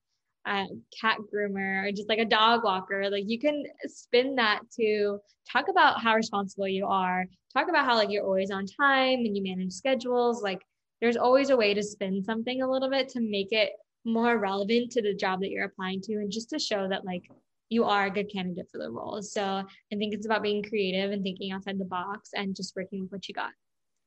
[0.47, 0.67] a
[1.01, 3.09] cat groomer or just like a dog walker.
[3.11, 5.19] Like you can spin that to
[5.51, 7.25] talk about how responsible you are.
[7.55, 10.43] Talk about how like you're always on time and you manage schedules.
[10.43, 10.63] Like
[11.01, 13.71] there's always a way to spin something a little bit to make it
[14.05, 17.25] more relevant to the job that you're applying to and just to show that like
[17.71, 21.11] you are a good candidate for the role so i think it's about being creative
[21.13, 23.51] and thinking outside the box and just working with what you got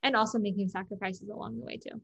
[0.04, 2.02] and also making sacrifices along the way too.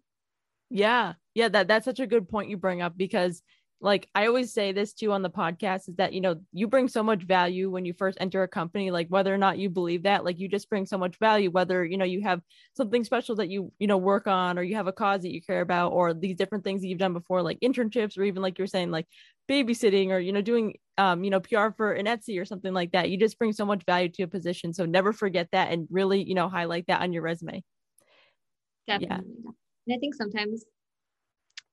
[0.70, 1.14] Yeah.
[1.34, 3.42] Yeah, that that's such a good point you bring up because
[3.80, 6.88] like I always say this too on the podcast is that you know you bring
[6.88, 10.04] so much value when you first enter a company like whether or not you believe
[10.04, 12.42] that like you just bring so much value whether you know you have
[12.76, 15.44] something special that you you know work on or you have a cause that you
[15.44, 18.58] care about or these different things that you've done before like internships or even like
[18.58, 19.06] you're saying like
[19.48, 22.92] babysitting or you know doing um you know PR for an Etsy or something like
[22.92, 25.88] that you just bring so much value to a position so never forget that and
[25.90, 27.64] really you know highlight that on your resume
[28.88, 29.26] definitely.
[29.44, 29.52] Yeah.
[29.88, 30.66] And I think sometimes,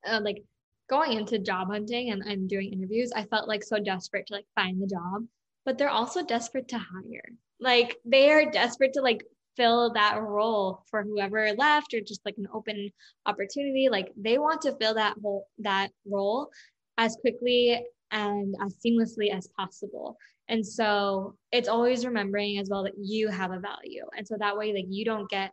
[0.06, 0.42] uh, like
[0.90, 4.46] going into job hunting and, and doing interviews, I felt like so desperate to like
[4.54, 5.24] find the job,
[5.64, 7.24] but they're also desperate to hire.
[7.60, 9.24] Like they are desperate to like
[9.56, 12.90] fill that role for whoever left or just like an open
[13.24, 13.88] opportunity.
[13.88, 16.50] Like they want to fill that whole that role
[16.98, 20.16] as quickly and as seamlessly as possible.
[20.48, 24.04] And so it's always remembering as well that you have a value.
[24.16, 25.52] And so that way, like you don't get,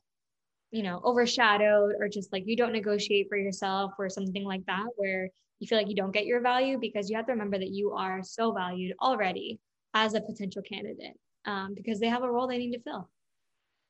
[0.71, 4.87] you know, overshadowed or just like you don't negotiate for yourself or something like that,
[4.97, 7.69] where you feel like you don't get your value because you have to remember that
[7.69, 9.59] you are so valued already
[9.93, 13.09] as a potential candidate um, because they have a role they need to fill.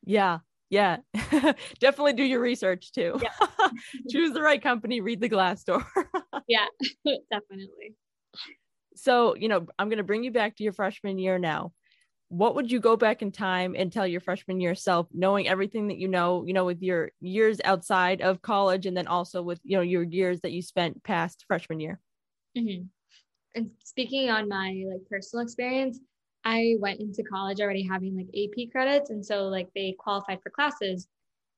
[0.04, 0.40] Yeah.
[0.70, 0.98] Yeah.
[1.80, 3.20] Definitely do your research too.
[3.22, 3.70] Yeah.
[4.10, 5.86] Choose the right company, read the Glassdoor.
[6.48, 6.66] yeah,
[7.32, 7.96] definitely.
[8.96, 11.72] So, you know, I'm going to bring you back to your freshman year now.
[12.30, 15.88] What would you go back in time and tell your freshman year self, knowing everything
[15.90, 19.60] that you know, you know, with your years outside of college and then also with,
[19.64, 22.00] you know, your years that you spent past freshman year?
[22.58, 22.84] Mm-hmm.
[23.56, 26.00] And speaking on my like personal experience,
[26.46, 29.10] I went into college already having like AP credits.
[29.10, 31.08] And so like they qualified for classes.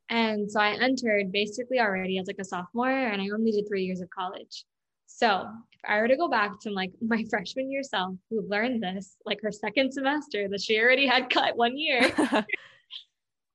[0.09, 3.83] And so I entered basically already as like a sophomore and I only did three
[3.83, 4.65] years of college.
[5.05, 8.83] So if I were to go back to like my freshman year self who learned
[8.83, 12.01] this, like her second semester that she already had cut one year,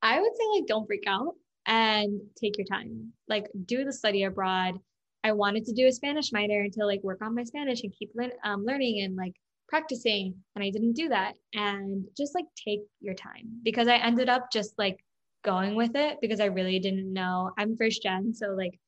[0.03, 1.35] I would say like don't freak out
[1.67, 3.13] and take your time.
[3.29, 4.79] Like do the study abroad.
[5.25, 8.11] I wanted to do a Spanish minor to like work on my Spanish and keep
[8.45, 9.35] um, learning and like
[9.69, 11.35] practicing and I didn't do that.
[11.55, 14.99] And just like take your time because I ended up just like
[15.45, 17.51] going with it because I really didn't know.
[17.59, 18.35] I'm first gen.
[18.35, 18.79] So like,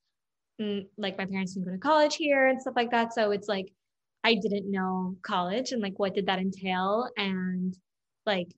[0.60, 3.14] Mm, like my parents didn't go to college here and stuff like that.
[3.14, 3.72] So it's like,
[4.24, 7.08] I didn't know college and like what did that entail.
[7.16, 7.74] And
[8.26, 8.48] like,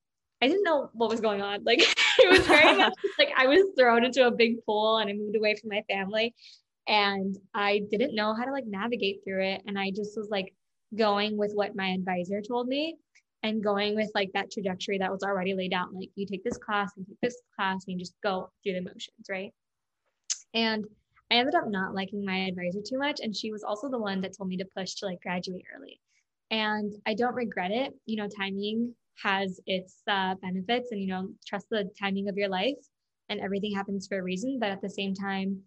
[0.40, 1.60] I didn't know what was going on.
[1.64, 1.80] Like
[2.18, 5.36] it was very much like I was thrown into a big pool and I moved
[5.36, 6.34] away from my family
[6.88, 9.62] and I didn't know how to like navigate through it.
[9.66, 10.52] And I just was like,
[10.96, 12.96] going with what my advisor told me
[13.42, 15.92] and going with like that trajectory that was already laid out.
[15.92, 18.82] Like you take this class and take this class and you just go through the
[18.82, 19.52] motions, right?
[20.54, 20.84] And
[21.32, 23.20] I ended up not liking my advisor too much.
[23.22, 25.98] And she was also the one that told me to push to like graduate early.
[26.50, 27.94] And I don't regret it.
[28.04, 32.50] You know, timing has its uh, benefits and, you know, trust the timing of your
[32.50, 32.76] life
[33.30, 34.58] and everything happens for a reason.
[34.60, 35.62] But at the same time,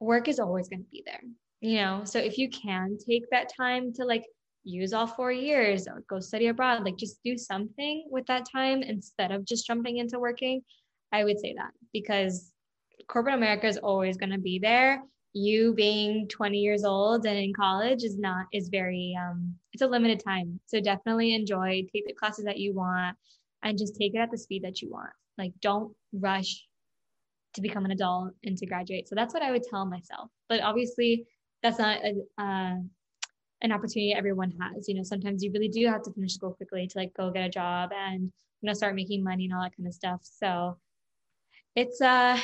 [0.00, 1.22] work is always going to be there,
[1.62, 2.02] you know?
[2.04, 4.24] So if you can take that time to like
[4.64, 8.82] use all four years or go study abroad like just do something with that time
[8.82, 10.60] instead of just jumping into working
[11.12, 12.52] i would say that because
[13.08, 15.02] corporate america is always going to be there.
[15.32, 19.86] You being 20 years old and in college is not is very um it's a
[19.86, 20.60] limited time.
[20.66, 23.16] So definitely enjoy take the classes that you want
[23.62, 25.10] and just take it at the speed that you want.
[25.36, 26.64] Like don't rush
[27.54, 29.08] to become an adult and to graduate.
[29.08, 30.30] So that's what i would tell myself.
[30.48, 31.26] But obviously
[31.62, 32.76] that's not a, uh,
[33.62, 34.88] an opportunity everyone has.
[34.88, 37.46] You know, sometimes you really do have to finish school quickly to like go get
[37.46, 38.22] a job and
[38.60, 40.20] you know start making money and all that kind of stuff.
[40.22, 40.78] So
[41.74, 42.38] it's uh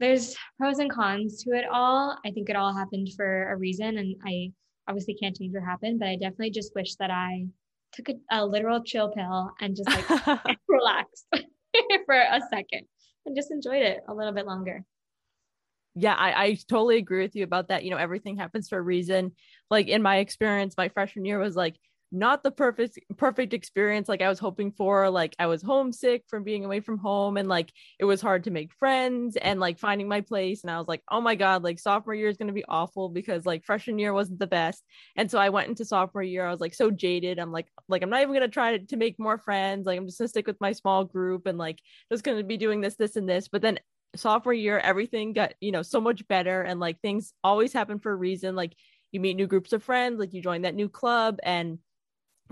[0.00, 2.18] there's pros and cons to it all.
[2.24, 4.52] I think it all happened for a reason and I
[4.88, 7.46] obviously can't change what happened, but I definitely just wish that I
[7.92, 11.26] took a, a literal chill pill and just like relaxed
[12.06, 12.86] for a second
[13.26, 14.84] and just enjoyed it a little bit longer
[15.94, 17.84] yeah, I, I totally agree with you about that.
[17.84, 19.32] You know, everything happens for a reason.
[19.70, 21.76] Like in my experience, my freshman year was like
[22.12, 25.08] not the perfect perfect experience like I was hoping for.
[25.08, 28.50] Like I was homesick from being away from home and like it was hard to
[28.50, 30.62] make friends and like finding my place.
[30.62, 33.46] And I was like, oh my God, like sophomore year is gonna be awful because
[33.46, 34.84] like freshman year wasn't the best.
[35.16, 37.38] And so I went into sophomore year, I was like so jaded.
[37.38, 39.86] I'm like, like I'm not even gonna try to, to make more friends.
[39.86, 41.80] Like I'm just gonna stick with my small group and like
[42.12, 43.48] just gonna be doing this, this, and this.
[43.48, 43.78] But then
[44.14, 48.12] sophomore year everything got you know so much better and like things always happen for
[48.12, 48.74] a reason like
[49.10, 51.78] you meet new groups of friends like you join that new club and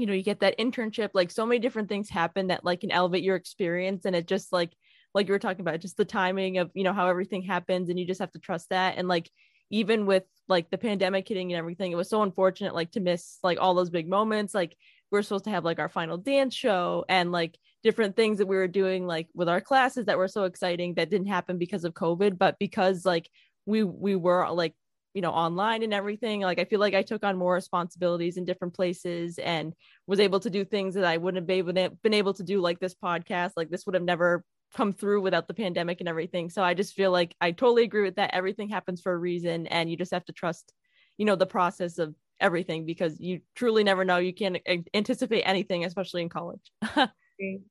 [0.01, 2.91] you know you get that internship like so many different things happen that like can
[2.91, 4.73] elevate your experience and it just like
[5.15, 7.99] like you were talking about just the timing of you know how everything happens and
[7.99, 9.31] you just have to trust that and like
[9.71, 13.39] even with like the pandemic hitting and everything it was so unfortunate like to miss
[13.43, 14.77] like all those big moments like
[15.11, 18.47] we are supposed to have like our final dance show and like different things that
[18.47, 21.85] we were doing like with our classes that were so exciting that didn't happen because
[21.85, 23.29] of covid but because like
[23.67, 24.75] we we were like
[25.15, 28.45] you know online and everything like i feel like i took on more responsibilities in
[28.45, 29.73] different places and
[30.07, 32.95] was able to do things that i wouldn't have been, able to do like this
[32.95, 34.45] podcast like this would have never
[34.75, 38.03] come through without the pandemic and everything so i just feel like i totally agree
[38.03, 40.73] with that everything happens for a reason and you just have to trust
[41.19, 44.59] you know the process of everything because you truly never know you can't
[44.95, 46.73] anticipate anything especially in college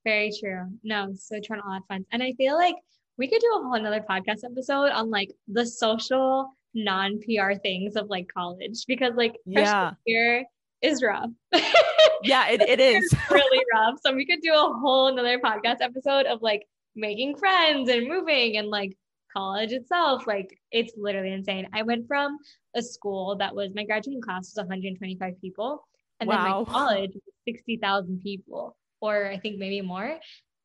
[0.05, 0.65] very, true.
[0.83, 2.05] No, so trying to have fun.
[2.11, 2.75] And I feel like
[3.17, 8.09] we could do a whole another podcast episode on like the social non-PR things of
[8.09, 10.45] like college because like yeah year
[10.81, 11.29] is rough.
[12.23, 13.95] yeah, it, it is really rough.
[14.03, 16.63] So we could do a whole another podcast episode of like
[16.95, 18.97] making friends and moving and like
[19.31, 20.25] college itself.
[20.27, 21.67] Like it's literally insane.
[21.73, 22.37] I went from
[22.75, 25.85] a school that was my graduating class was 125 people,
[26.19, 26.35] and wow.
[26.35, 30.17] then my college was 60,000 people, or I think maybe more.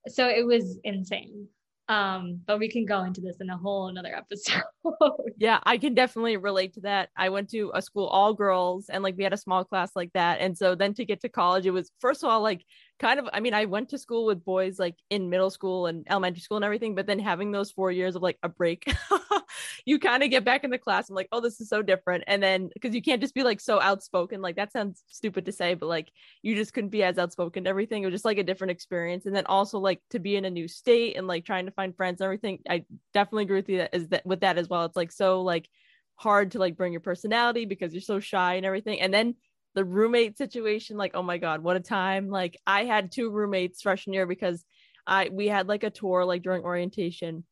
[0.08, 1.48] So it was insane.
[1.88, 4.62] Um, but we can go into this in a whole another episode.
[5.38, 7.10] yeah, I can definitely relate to that.
[7.16, 10.12] I went to a school all girls and like we had a small class like
[10.14, 10.40] that.
[10.40, 12.64] And so then to get to college, it was first of all like
[13.04, 16.06] kind of i mean i went to school with boys like in middle school and
[16.08, 18.90] elementary school and everything but then having those four years of like a break
[19.84, 22.24] you kind of get back in the class i'm like oh this is so different.
[22.26, 25.52] And then because you can't just be like so outspoken like that sounds stupid to
[25.52, 26.10] say but like
[26.42, 28.02] you just couldn't be as outspoken everything.
[28.02, 29.26] It was just like a different experience.
[29.26, 31.96] And then also like to be in a new state and like trying to find
[31.96, 34.84] friends and everything i definitely agree with you that is that with that as well.
[34.84, 35.68] It's like so like
[36.16, 39.00] hard to like bring your personality because you're so shy and everything.
[39.00, 39.34] And then
[39.74, 42.28] the roommate situation like oh my god what a time.
[42.28, 44.64] Like i had two roommates freshman year because
[45.06, 47.44] i we had like a tour like during orientation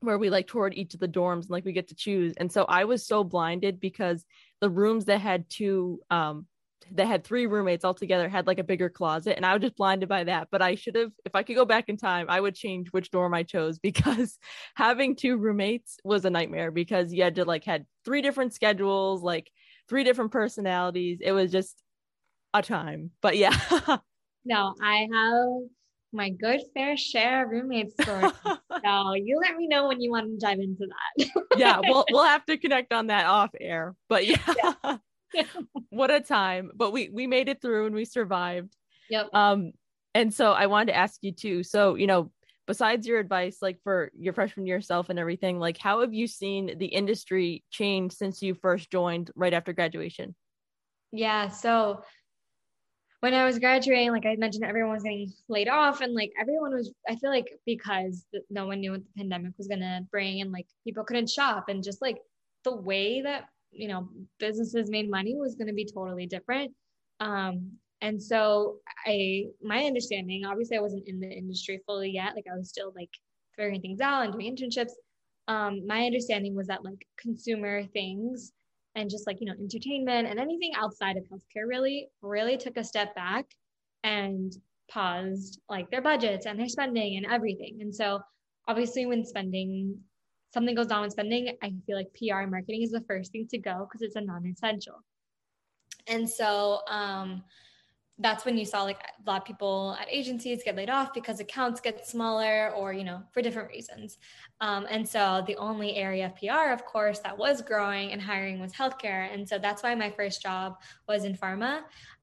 [0.00, 2.34] where we like toured each of the dorms and like we get to choose.
[2.36, 4.24] And so i was so blinded because
[4.60, 6.46] the rooms that had two um
[6.92, 9.36] that had three roommates all together had like a bigger closet.
[9.36, 10.48] And i was just blinded by that.
[10.50, 13.10] But i should have if i could go back in time i would change which
[13.10, 14.38] dorm i chose because
[14.74, 19.22] having two roommates was a nightmare because you had to like had three different schedules.
[19.22, 19.50] Like
[19.88, 21.18] three different personalities.
[21.20, 21.82] It was just
[22.52, 23.10] a time.
[23.20, 23.56] But yeah.
[24.44, 25.68] no, I have
[26.12, 28.32] my good fair share of roommates stories.
[28.84, 31.44] so you let me know when you want to dive into that.
[31.56, 33.94] yeah, we'll we'll have to connect on that off air.
[34.08, 34.38] But yeah.
[35.32, 35.44] yeah.
[35.90, 36.70] what a time.
[36.74, 38.76] But we we made it through and we survived.
[39.10, 39.34] Yep.
[39.34, 39.72] Um
[40.14, 41.64] and so I wanted to ask you too.
[41.64, 42.30] So, you know,
[42.66, 46.26] besides your advice like for your freshman year self and everything like how have you
[46.26, 50.34] seen the industry change since you first joined right after graduation?
[51.12, 52.02] Yeah so
[53.20, 56.74] when i was graduating like i mentioned everyone was getting laid off and like everyone
[56.74, 60.42] was i feel like because no one knew what the pandemic was going to bring
[60.42, 62.18] and like people couldn't shop and just like
[62.64, 64.08] the way that you know
[64.38, 66.72] businesses made money was going to be totally different.
[67.20, 67.72] Um
[68.04, 72.34] and so I, my understanding, obviously I wasn't in the industry fully yet.
[72.36, 73.08] Like I was still like
[73.56, 74.90] figuring things out and doing internships.
[75.48, 78.52] Um, my understanding was that like consumer things
[78.94, 82.84] and just like, you know, entertainment and anything outside of healthcare really, really took a
[82.84, 83.46] step back
[84.02, 84.52] and
[84.90, 87.78] paused like their budgets and their spending and everything.
[87.80, 88.20] And so
[88.68, 89.98] obviously when spending
[90.52, 93.48] something goes down with spending, I feel like PR and marketing is the first thing
[93.48, 95.02] to go because it's a non-essential.
[96.06, 97.42] And so um,
[98.18, 101.40] that's when you saw like a lot of people at agencies get laid off because
[101.40, 104.18] accounts get smaller or you know for different reasons.
[104.60, 108.60] Um, and so the only area of pr of course that was growing and hiring
[108.60, 109.32] was healthcare.
[109.32, 110.76] And so that's why my first job
[111.08, 111.80] was in pharma.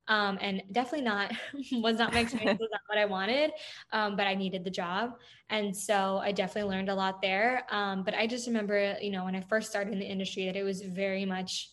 [0.08, 1.34] Um, and definitely not
[1.74, 3.52] was not my experience was not what i wanted
[3.94, 5.16] um, but i needed the job.
[5.50, 7.66] And so i definitely learned a lot there.
[7.70, 10.56] Um, but i just remember you know when i first started in the industry that
[10.56, 11.71] it was very much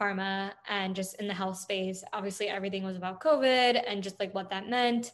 [0.00, 2.02] pharma and just in the health space.
[2.12, 5.12] Obviously, everything was about COVID and just like what that meant.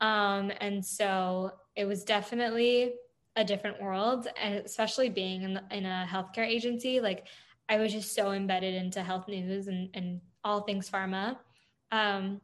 [0.00, 2.94] Um, and so it was definitely
[3.36, 7.26] a different world, and especially being in, in a healthcare agency, like
[7.68, 11.36] I was just so embedded into health news and, and all things pharma.
[11.92, 12.40] Um,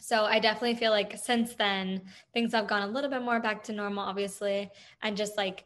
[0.00, 2.02] so I definitely feel like since then
[2.34, 4.70] things have gone a little bit more back to normal, obviously,
[5.02, 5.64] and just like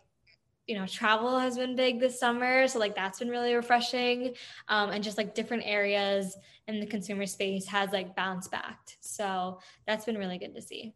[0.66, 4.34] you know travel has been big this summer so like that's been really refreshing
[4.68, 6.36] um, and just like different areas
[6.68, 10.94] in the consumer space has like bounced back so that's been really good to see.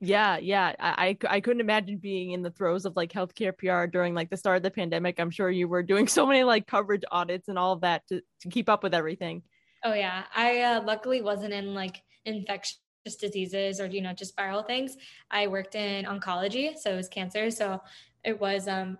[0.00, 4.14] Yeah yeah I, I couldn't imagine being in the throes of like healthcare pr during
[4.14, 5.20] like the start of the pandemic.
[5.20, 8.20] I'm sure you were doing so many like coverage audits and all of that to,
[8.40, 9.42] to keep up with everything.
[9.84, 10.24] Oh yeah.
[10.34, 12.78] I uh, luckily wasn't in like infectious
[13.20, 14.96] diseases or you know just viral things.
[15.30, 17.80] I worked in oncology so it was cancer so
[18.24, 18.98] it was um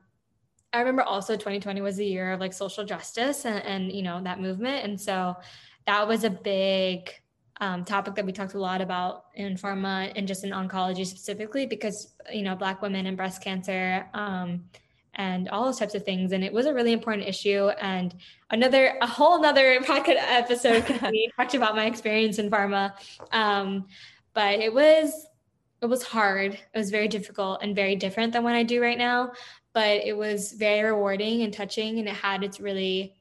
[0.72, 4.22] I remember also 2020 was the year of like social justice and, and you know
[4.22, 4.84] that movement.
[4.84, 5.36] And so
[5.86, 7.10] that was a big
[7.60, 11.66] um, topic that we talked a lot about in pharma and just in oncology specifically
[11.66, 14.64] because you know black women and breast cancer um,
[15.14, 16.32] and all those types of things.
[16.32, 17.68] And it was a really important issue.
[17.80, 18.14] And
[18.50, 22.92] another a whole another podcast episode could be talked about my experience in pharma.
[23.30, 23.88] Um,
[24.32, 25.26] but it was
[25.82, 26.54] it was hard.
[26.54, 29.32] It was very difficult and very different than what I do right now,
[29.74, 33.16] but it was very rewarding and touching and it had its really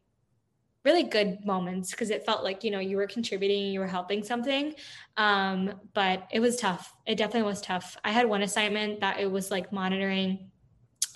[0.83, 4.23] really good moments because it felt like you know you were contributing you were helping
[4.23, 4.73] something.
[5.17, 6.93] Um, but it was tough.
[7.05, 7.97] It definitely was tough.
[8.03, 10.50] I had one assignment that it was like monitoring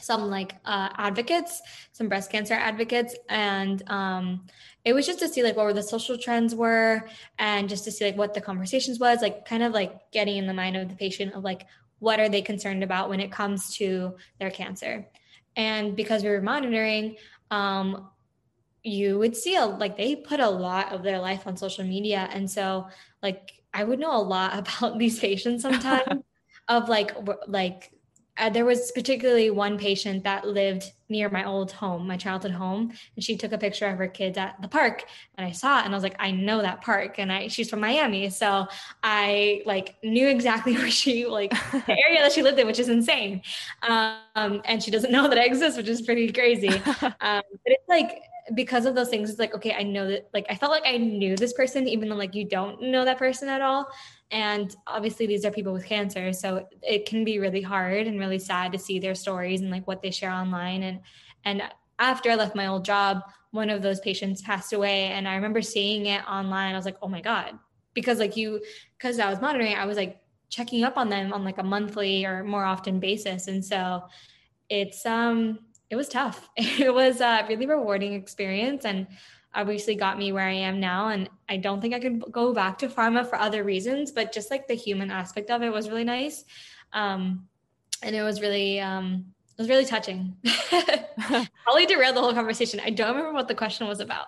[0.02, 4.46] some like uh, advocates, some breast cancer advocates, and um,
[4.84, 7.08] it was just to see like what were the social trends were,
[7.40, 10.48] and just to see like what the conversations was, like kind of like getting in
[10.48, 11.66] the mind of the patient of like
[12.00, 15.08] what are they concerned about when it comes to their cancer,
[15.56, 17.16] and because we were monitoring,
[17.52, 18.10] um,
[18.84, 22.30] you would see a like they put a lot of their life on social media,
[22.32, 22.88] and so
[23.24, 26.24] like I would know a lot about these patients sometimes
[26.68, 27.12] of like
[27.48, 27.92] like
[28.38, 32.92] uh, there was particularly one patient that lived near my old home, my childhood home,
[33.16, 35.06] and she took a picture of her kids at the park,
[35.38, 37.70] and I saw it, and I was like, I know that park, and I she's
[37.70, 38.68] from Miami, so
[39.04, 42.90] I like knew exactly where she like the area that she lived in, which is
[42.90, 43.42] insane,
[43.84, 46.70] um, and she doesn't know that I exist, which is pretty crazy.
[47.22, 48.22] Um, but it's like
[48.54, 50.98] because of those things, it's like okay, I know that like I felt like I
[50.98, 53.88] knew this person, even though like you don't know that person at all,
[54.32, 56.34] and obviously, these are people with cancer.
[56.34, 59.88] So it can be really hard and really sad to see their stories and like
[59.88, 60.84] what they share online.
[60.84, 61.00] And,
[61.44, 61.64] and
[62.00, 63.22] after I left my old job,
[63.52, 65.06] one of those patients passed away.
[65.08, 66.74] And I remember seeing it online.
[66.74, 67.58] I was like, oh my God.
[67.94, 68.62] Because like you,
[68.98, 70.20] because I was monitoring, I was like
[70.50, 73.48] checking up on them on like a monthly or more often basis.
[73.48, 74.04] And so
[74.70, 75.60] it's, um,
[75.90, 76.50] it was tough.
[76.58, 78.86] It was a really rewarding experience.
[78.86, 79.08] And
[79.56, 81.10] obviously got me where I am now.
[81.10, 84.52] And I don't think I could go back to pharma for other reasons, but just
[84.52, 86.44] like the human aspect of it was really nice.
[86.94, 87.48] Um,
[88.04, 89.26] and it was really, um,
[89.58, 90.36] it was really touching.
[91.64, 92.82] Probably derailed the whole conversation.
[92.84, 94.26] I don't remember what the question was about.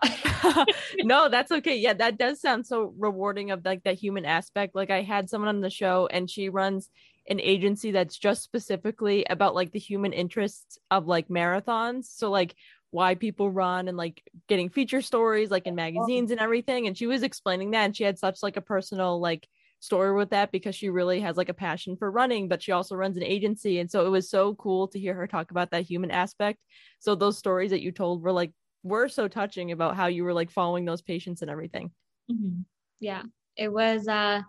[1.00, 1.78] no, that's okay.
[1.78, 4.74] Yeah, that does sound so rewarding of like that human aspect.
[4.74, 6.90] Like I had someone on the show and she runs
[7.30, 12.06] an agency that's just specifically about like the human interests of like marathons.
[12.06, 12.56] So like
[12.92, 17.08] why people run and like getting feature stories like in magazines and everything and she
[17.08, 19.48] was explaining that and she had such like a personal like
[19.80, 22.96] story with that because she really has like a passion for running but she also
[22.96, 25.84] runs an agency and so it was so cool to hear her talk about that
[25.84, 26.60] human aspect.
[27.00, 30.34] So those stories that you told were like were so touching about how you were
[30.34, 31.92] like following those patients and everything.
[32.32, 32.62] Mm-hmm.
[33.00, 33.24] yeah.
[33.56, 34.42] It was uh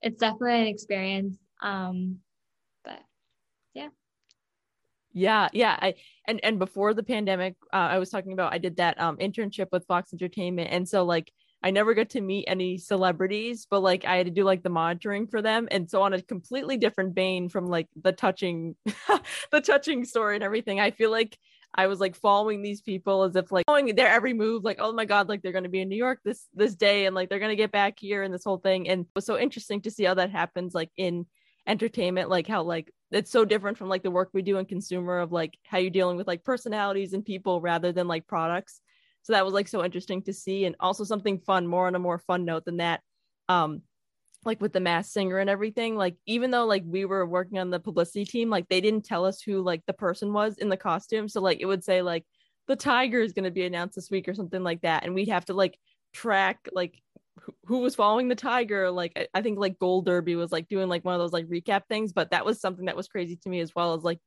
[0.00, 2.18] it's definitely an experience um
[2.84, 3.00] but
[3.74, 3.88] yeah,
[5.12, 5.48] yeah.
[5.52, 5.76] Yeah.
[5.80, 5.94] I
[6.26, 9.68] and and before the pandemic, uh, I was talking about I did that um internship
[9.72, 11.32] with Fox Entertainment, and so like
[11.62, 14.68] I never got to meet any celebrities, but like I had to do like the
[14.70, 18.74] monitoring for them, and so on a completely different vein from like the touching,
[19.52, 20.80] the touching story and everything.
[20.80, 21.38] I feel like
[21.74, 24.92] I was like following these people as if like following their every move, like oh
[24.92, 27.38] my god, like they're gonna be in New York this this day, and like they're
[27.38, 30.04] gonna get back here and this whole thing, and it was so interesting to see
[30.04, 31.26] how that happens like in
[31.66, 35.18] entertainment like how like it's so different from like the work we do in consumer
[35.18, 38.80] of like how you're dealing with like personalities and people rather than like products.
[39.22, 42.00] So that was like so interesting to see and also something fun more on a
[42.00, 43.00] more fun note than that
[43.48, 43.82] um
[44.44, 47.70] like with the Masked Singer and everything like even though like we were working on
[47.70, 50.76] the publicity team like they didn't tell us who like the person was in the
[50.76, 51.28] costume.
[51.28, 52.24] So like it would say like
[52.66, 55.04] the tiger is going to be announced this week or something like that.
[55.04, 55.78] And we'd have to like
[56.12, 57.00] track like
[57.64, 60.88] who was following the tiger like I, I think like gold derby was like doing
[60.88, 63.48] like one of those like recap things but that was something that was crazy to
[63.48, 64.18] me as well as like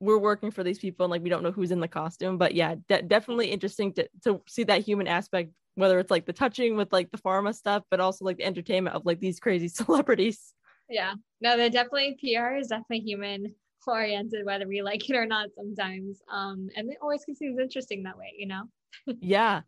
[0.00, 2.54] we're working for these people and like we don't know who's in the costume but
[2.54, 6.76] yeah de- definitely interesting to to see that human aspect whether it's like the touching
[6.76, 10.54] with like the pharma stuff but also like the entertainment of like these crazy celebrities.
[10.88, 11.14] Yeah.
[11.40, 13.54] No they're definitely pr is definitely human
[13.86, 18.18] oriented whether we like it or not sometimes um and it always seems interesting that
[18.18, 18.64] way you know?
[19.20, 19.62] Yeah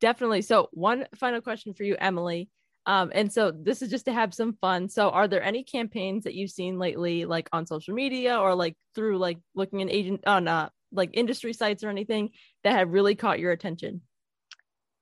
[0.00, 0.42] definitely.
[0.42, 2.48] So, one final question for you, Emily.
[2.86, 4.88] Um, and so this is just to have some fun.
[4.88, 8.76] So, are there any campaigns that you've seen lately, like on social media or like
[8.94, 12.30] through like looking an agent on uh like industry sites or anything
[12.64, 14.00] that have really caught your attention?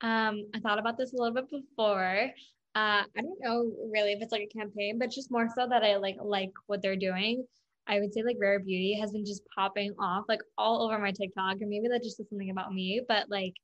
[0.00, 2.30] Um, I thought about this a little bit before.
[2.74, 5.82] Uh, I don't know really if it's like a campaign, but just more so that
[5.82, 7.44] I like like what they're doing.
[7.86, 11.10] I would say like Rare Beauty has been just popping off like all over my
[11.10, 13.54] TikTok, and maybe that just is something about me, but like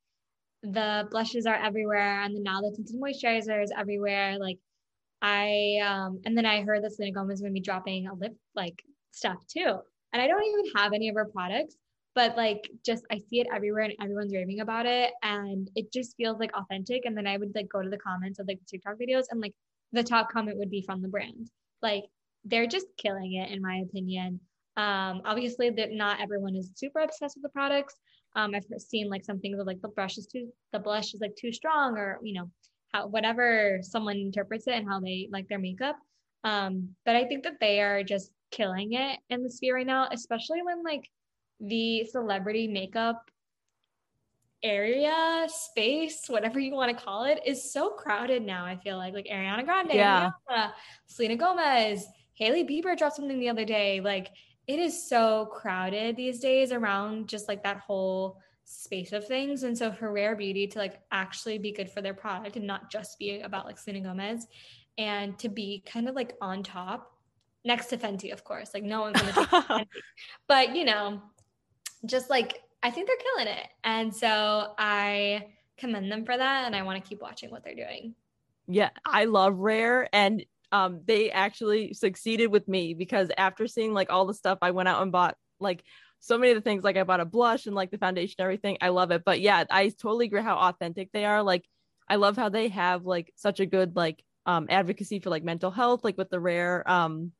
[0.72, 4.38] the blushes are everywhere and then now the tinted moisturizer is everywhere.
[4.38, 4.58] Like
[5.22, 8.14] i um and then i heard that selena gomez is going to be dropping a
[8.14, 9.78] lip like stuff too.
[10.12, 11.76] And i don't even have any of her products
[12.14, 15.12] but like just i see it everywhere and everyone's raving about it.
[15.22, 17.04] And it just feels like authentic.
[17.04, 19.54] And then i would like go to the comments of like tiktok videos and like
[19.92, 21.50] the top comment would be from the brand.
[21.82, 22.04] Like
[22.44, 24.40] they're just killing it in my opinion.
[24.76, 27.94] Um obviously that not everyone is super obsessed with the products
[28.34, 31.20] um, I've seen like some things of like the brush is too, the blush is
[31.20, 32.50] like too strong, or you know,
[32.92, 35.96] how whatever someone interprets it and how they like their makeup.
[36.42, 40.08] Um, but I think that they are just killing it in the sphere right now,
[40.10, 41.08] especially when like
[41.60, 43.30] the celebrity makeup
[44.62, 48.64] area, space, whatever you want to call it, is so crowded now.
[48.64, 50.30] I feel like like Ariana Grande, yeah.
[50.50, 50.72] Rihanna,
[51.06, 54.00] Selena Gomez, Hailey Bieber dropped something the other day.
[54.00, 54.28] Like
[54.66, 59.62] it is so crowded these days around just like that whole space of things.
[59.62, 62.90] And so for Rare Beauty to like actually be good for their product and not
[62.90, 64.46] just be about like Selena Gomez
[64.96, 67.12] and to be kind of like on top
[67.64, 68.70] next to Fenty, of course.
[68.72, 69.86] Like no one's gonna take Fenty.
[70.48, 71.22] But you know,
[72.06, 73.68] just like I think they're killing it.
[73.82, 77.74] And so I commend them for that and I want to keep watching what they're
[77.74, 78.14] doing.
[78.66, 80.44] Yeah, I love Rare and
[80.74, 84.88] um they actually succeeded with me because after seeing like all the stuff I went
[84.88, 85.84] out and bought like
[86.18, 88.78] so many of the things like I bought a blush and like the foundation everything
[88.80, 89.22] I love it.
[89.24, 91.44] But yeah I totally agree how authentic they are.
[91.44, 91.64] Like
[92.08, 95.70] I love how they have like such a good like um advocacy for like mental
[95.70, 97.30] health like with the rare um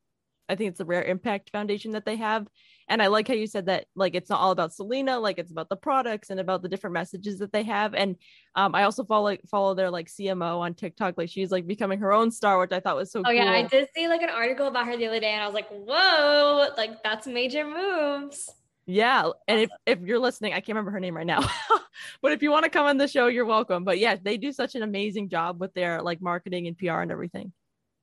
[0.49, 2.47] I think it's the Rare Impact Foundation that they have.
[2.89, 5.51] And I like how you said that like it's not all about Selena, like it's
[5.51, 7.95] about the products and about the different messages that they have.
[7.95, 8.17] And
[8.55, 11.17] um, I also follow follow their like CMO on TikTok.
[11.17, 13.23] Like she's like becoming her own star, which I thought was so.
[13.23, 13.33] Cool.
[13.33, 13.45] Oh cool.
[13.45, 15.55] yeah, I did see like an article about her the other day, and I was
[15.55, 18.51] like, whoa, like that's major moves.
[18.87, 21.41] Yeah, and if if you're listening, I can't remember her name right now,
[22.21, 23.85] but if you want to come on the show, you're welcome.
[23.85, 27.11] But yeah, they do such an amazing job with their like marketing and PR and
[27.11, 27.53] everything.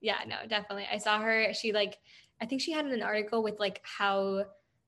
[0.02, 0.88] Yeah, no, definitely.
[0.92, 1.54] I saw her.
[1.54, 2.00] She like
[2.42, 4.46] I think she had an article with like how,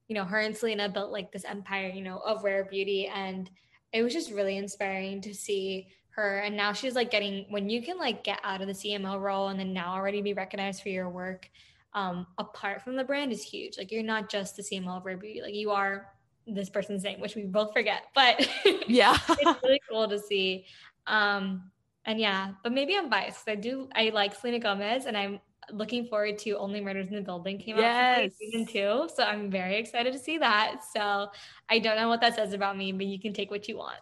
[0.07, 3.07] you know, her and Selena built like this empire, you know, of rare beauty.
[3.07, 3.49] And
[3.91, 6.39] it was just really inspiring to see her.
[6.39, 9.49] And now she's like getting, when you can like get out of the CMO role
[9.49, 11.49] and then now already be recognized for your work
[11.93, 13.77] um, apart from the brand is huge.
[13.77, 16.07] Like you're not just the CMO of rare beauty, like you are
[16.47, 18.03] this person's name, which we both forget.
[18.15, 18.47] But
[18.87, 20.65] yeah, it's really cool to see.
[21.07, 21.71] Um,
[22.05, 23.47] and yeah, but maybe I'm biased.
[23.47, 25.39] I do I like Selena Gomez and I'm
[25.71, 28.25] looking forward to Only Murders in the Building came yes.
[28.25, 29.09] out season two.
[29.13, 30.81] So I'm very excited to see that.
[30.95, 31.29] So
[31.69, 33.97] I don't know what that says about me, but you can take what you want.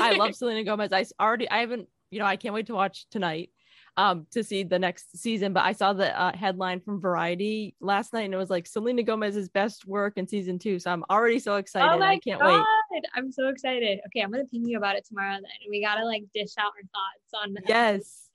[0.00, 0.92] I love Selena Gomez.
[0.92, 3.50] I already I haven't, you know, I can't wait to watch tonight
[3.96, 8.12] um to see the next season but i saw the uh, headline from variety last
[8.12, 11.38] night and it was like selena gomez's best work in season two so i'm already
[11.38, 12.64] so excited oh my i can't God.
[12.90, 16.04] wait i'm so excited okay i'm gonna ping you about it tomorrow then we gotta
[16.04, 18.28] like dish out our thoughts on yes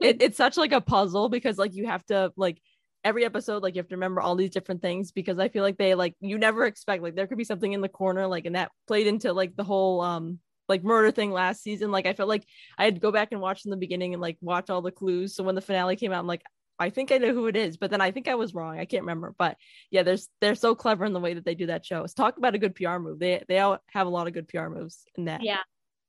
[0.00, 2.60] it, it's such like a puzzle because like you have to like
[3.04, 5.76] every episode like you have to remember all these different things because i feel like
[5.76, 8.56] they like you never expect like there could be something in the corner like and
[8.56, 11.90] that played into like the whole um like murder thing last season.
[11.90, 12.44] Like i felt like
[12.78, 14.90] i had to go back and watch in the beginning and like watch all the
[14.90, 15.34] clues.
[15.34, 16.42] So when the finale came out i'm like
[16.78, 18.78] i think i know who it is but then i think i was wrong.
[18.78, 19.34] I can't remember.
[19.36, 19.56] But
[19.90, 22.06] yeah there's they're so clever in the way that they do that show.
[22.06, 23.18] So talk about a good pr move.
[23.18, 25.42] They they all have a lot of good pr moves in that.
[25.42, 25.60] Yeah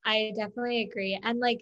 [0.05, 1.19] i definitely agree.
[1.21, 1.61] And like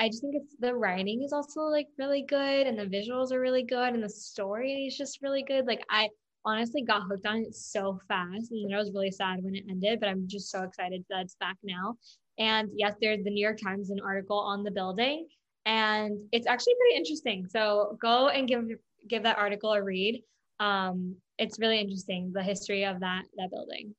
[0.00, 3.40] I just think it's the writing is also like really good and the visuals are
[3.40, 5.66] really good and the story is just really good.
[5.66, 6.08] Like I
[6.46, 10.00] honestly got hooked on it so fast and I was really sad when it ended,
[10.00, 11.96] but I'm just so excited that it's back now.
[12.38, 15.28] And yes, there's the New York Times an article on the building
[15.66, 17.46] and it's actually pretty interesting.
[17.46, 18.64] So go and give
[19.06, 20.22] give that article a read.
[20.60, 23.94] Um, it's really interesting the history of that that building.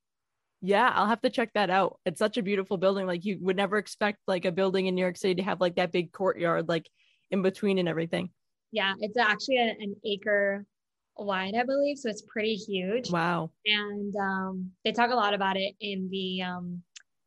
[0.61, 1.99] Yeah, I'll have to check that out.
[2.05, 3.07] It's such a beautiful building.
[3.07, 5.75] Like you would never expect like a building in New York City to have like
[5.75, 6.87] that big courtyard like
[7.31, 8.29] in between and everything.
[8.71, 10.65] Yeah, it's actually a, an acre
[11.17, 11.97] wide, I believe.
[11.97, 13.11] So it's pretty huge.
[13.11, 13.51] Wow.
[13.65, 16.81] And um, they talk a lot about it in the um,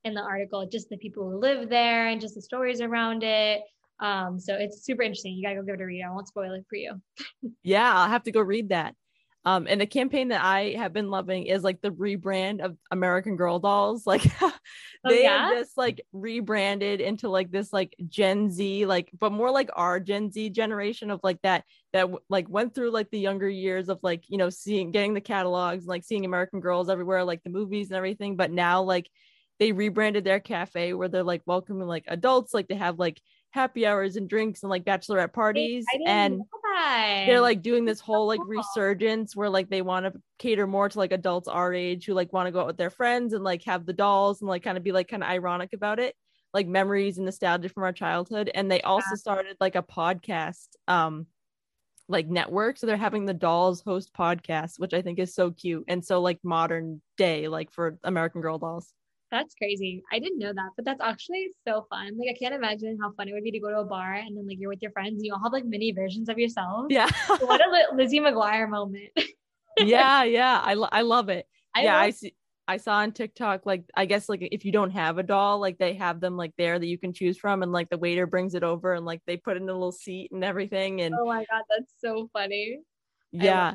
[0.05, 3.63] in the article, just the people who live there and just the stories around it.
[4.01, 5.35] Um, so it's super interesting.
[5.35, 6.05] You gotta go give it a read.
[6.05, 7.01] I won't spoil it for you.
[7.63, 8.95] yeah, I'll have to go read that.
[9.47, 13.37] Um, and the campaign that I have been loving is like the rebrand of American
[13.37, 14.05] Girl dolls.
[14.15, 14.53] Like oh,
[15.05, 15.49] they oh, yeah?
[15.49, 20.01] have just like rebranded into like this like Gen Z, like but more like our
[20.01, 23.99] Gen Z generation of like that that like went through like the younger years of
[24.03, 27.51] like you know seeing getting the catalogs, and like seeing American Girls everywhere, like the
[27.51, 28.37] movies and everything.
[28.37, 29.11] But now like
[29.59, 33.21] they rebranded their cafe where they're like welcoming like adults, like they have like
[33.55, 36.43] happy hours and drinks and like bachelorette parties and
[37.25, 40.99] they're like doing this whole like resurgence where like they want to cater more to
[40.99, 43.63] like adults our age who like want to go out with their friends and like
[43.63, 46.17] have the dolls and like kind of be like kind of ironic about it
[46.53, 48.51] like memories and nostalgia from our childhood.
[48.55, 49.17] And they also yeah.
[49.17, 51.27] started like a podcast um
[52.09, 52.77] like network.
[52.77, 56.21] So they're having the dolls host podcast which i think is so cute and so
[56.21, 58.93] like modern day like for american girl dolls
[59.35, 60.03] that's crazy.
[60.13, 62.17] I didn't know that, but that's actually so fun.
[62.19, 64.37] Like I can't imagine how fun it would be to go to a bar and
[64.37, 66.87] then like you're with your friends, and you all have like mini versions of yourself.
[66.91, 67.11] Yeah.
[67.41, 69.11] what a Lizzie McGuire moment.
[69.79, 70.61] yeah, yeah.
[70.63, 71.47] I I love it.
[71.75, 72.35] I yeah, love- I see
[72.67, 75.79] I saw on TikTok like I guess like if you don't have a doll, like
[75.79, 78.55] they have them like there that you can choose from and like the waiter brings
[78.55, 81.45] it over and like they put in a little seat and everything and Oh my
[81.51, 82.79] god, that's so funny.
[83.33, 83.75] Yeah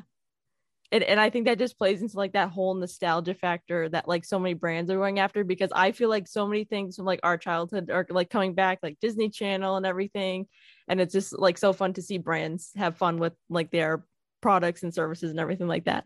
[0.91, 4.25] and, and I think that just plays into like that whole nostalgia factor that like
[4.25, 7.19] so many brands are going after because I feel like so many things from like
[7.23, 10.47] our childhood are like coming back like Disney Channel and everything
[10.87, 14.03] and it's just like so fun to see brands have fun with like their
[14.41, 16.05] products and services and everything like that.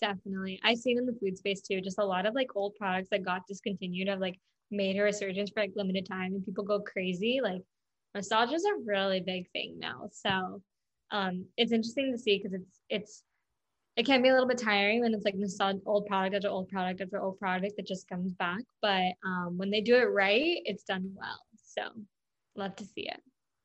[0.00, 0.60] definitely.
[0.64, 3.24] I've seen in the food space too, just a lot of like old products that
[3.24, 4.38] got discontinued have like
[4.70, 7.40] made a resurgence for like limited time and people go crazy.
[7.42, 7.62] Like
[8.14, 10.08] nostalgia is a really big thing now.
[10.12, 10.62] So
[11.10, 13.22] um it's interesting to see because it's it's
[13.98, 16.68] it can be a little bit tiring when it's like nostalgia old product after old
[16.68, 18.62] product after old product that just comes back.
[18.80, 21.40] But um when they do it right, it's done well.
[21.56, 21.82] So
[22.54, 23.20] love to see it.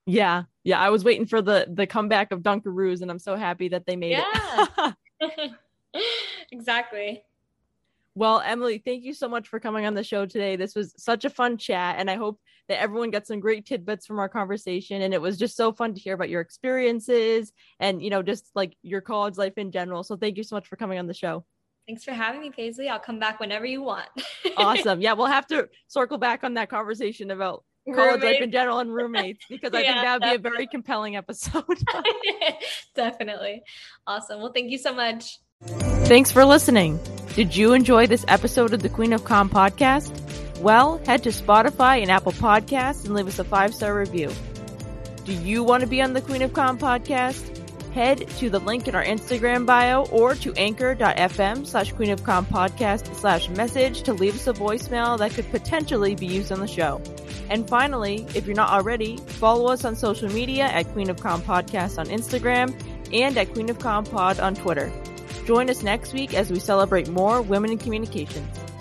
[0.07, 0.43] Yeah.
[0.63, 0.81] Yeah.
[0.81, 3.95] I was waiting for the the comeback of Dunkaroos and I'm so happy that they
[3.95, 4.93] made yeah.
[5.21, 5.51] it.
[6.51, 7.23] exactly.
[8.15, 10.55] Well, Emily, thank you so much for coming on the show today.
[10.55, 12.39] This was such a fun chat, and I hope
[12.69, 15.01] that everyone got some great tidbits from our conversation.
[15.01, 18.49] And it was just so fun to hear about your experiences and, you know, just
[18.55, 20.03] like your college life in general.
[20.03, 21.43] So thank you so much for coming on the show.
[21.87, 22.87] Thanks for having me, Paisley.
[22.87, 24.07] I'll come back whenever you want.
[24.57, 25.01] awesome.
[25.01, 28.23] Yeah, we'll have to circle back on that conversation about college roommates.
[28.23, 30.37] life in general and roommates because I yeah, think that would definitely.
[30.37, 31.65] be a very compelling episode.
[32.95, 33.63] definitely.
[34.07, 34.39] Awesome.
[34.39, 35.39] Well, thank you so much.
[35.65, 36.99] Thanks for listening.
[37.35, 40.19] Did you enjoy this episode of the Queen of Comm podcast?
[40.59, 44.31] Well, head to Spotify and Apple Podcasts and leave us a five star review.
[45.25, 47.49] Do you want to be on the Queen of Comm podcast?
[47.93, 52.43] Head to the link in our Instagram bio or to anchor.fm slash queen of comm
[52.45, 56.67] podcast slash message to leave us a voicemail that could potentially be used on the
[56.67, 56.99] show.
[57.51, 61.41] And finally, if you're not already, follow us on social media at Queen of Comm
[61.41, 62.73] Podcast on Instagram
[63.13, 64.91] and at Queen of Comm Pod on Twitter.
[65.45, 68.72] Join us next week as we celebrate more women in communications.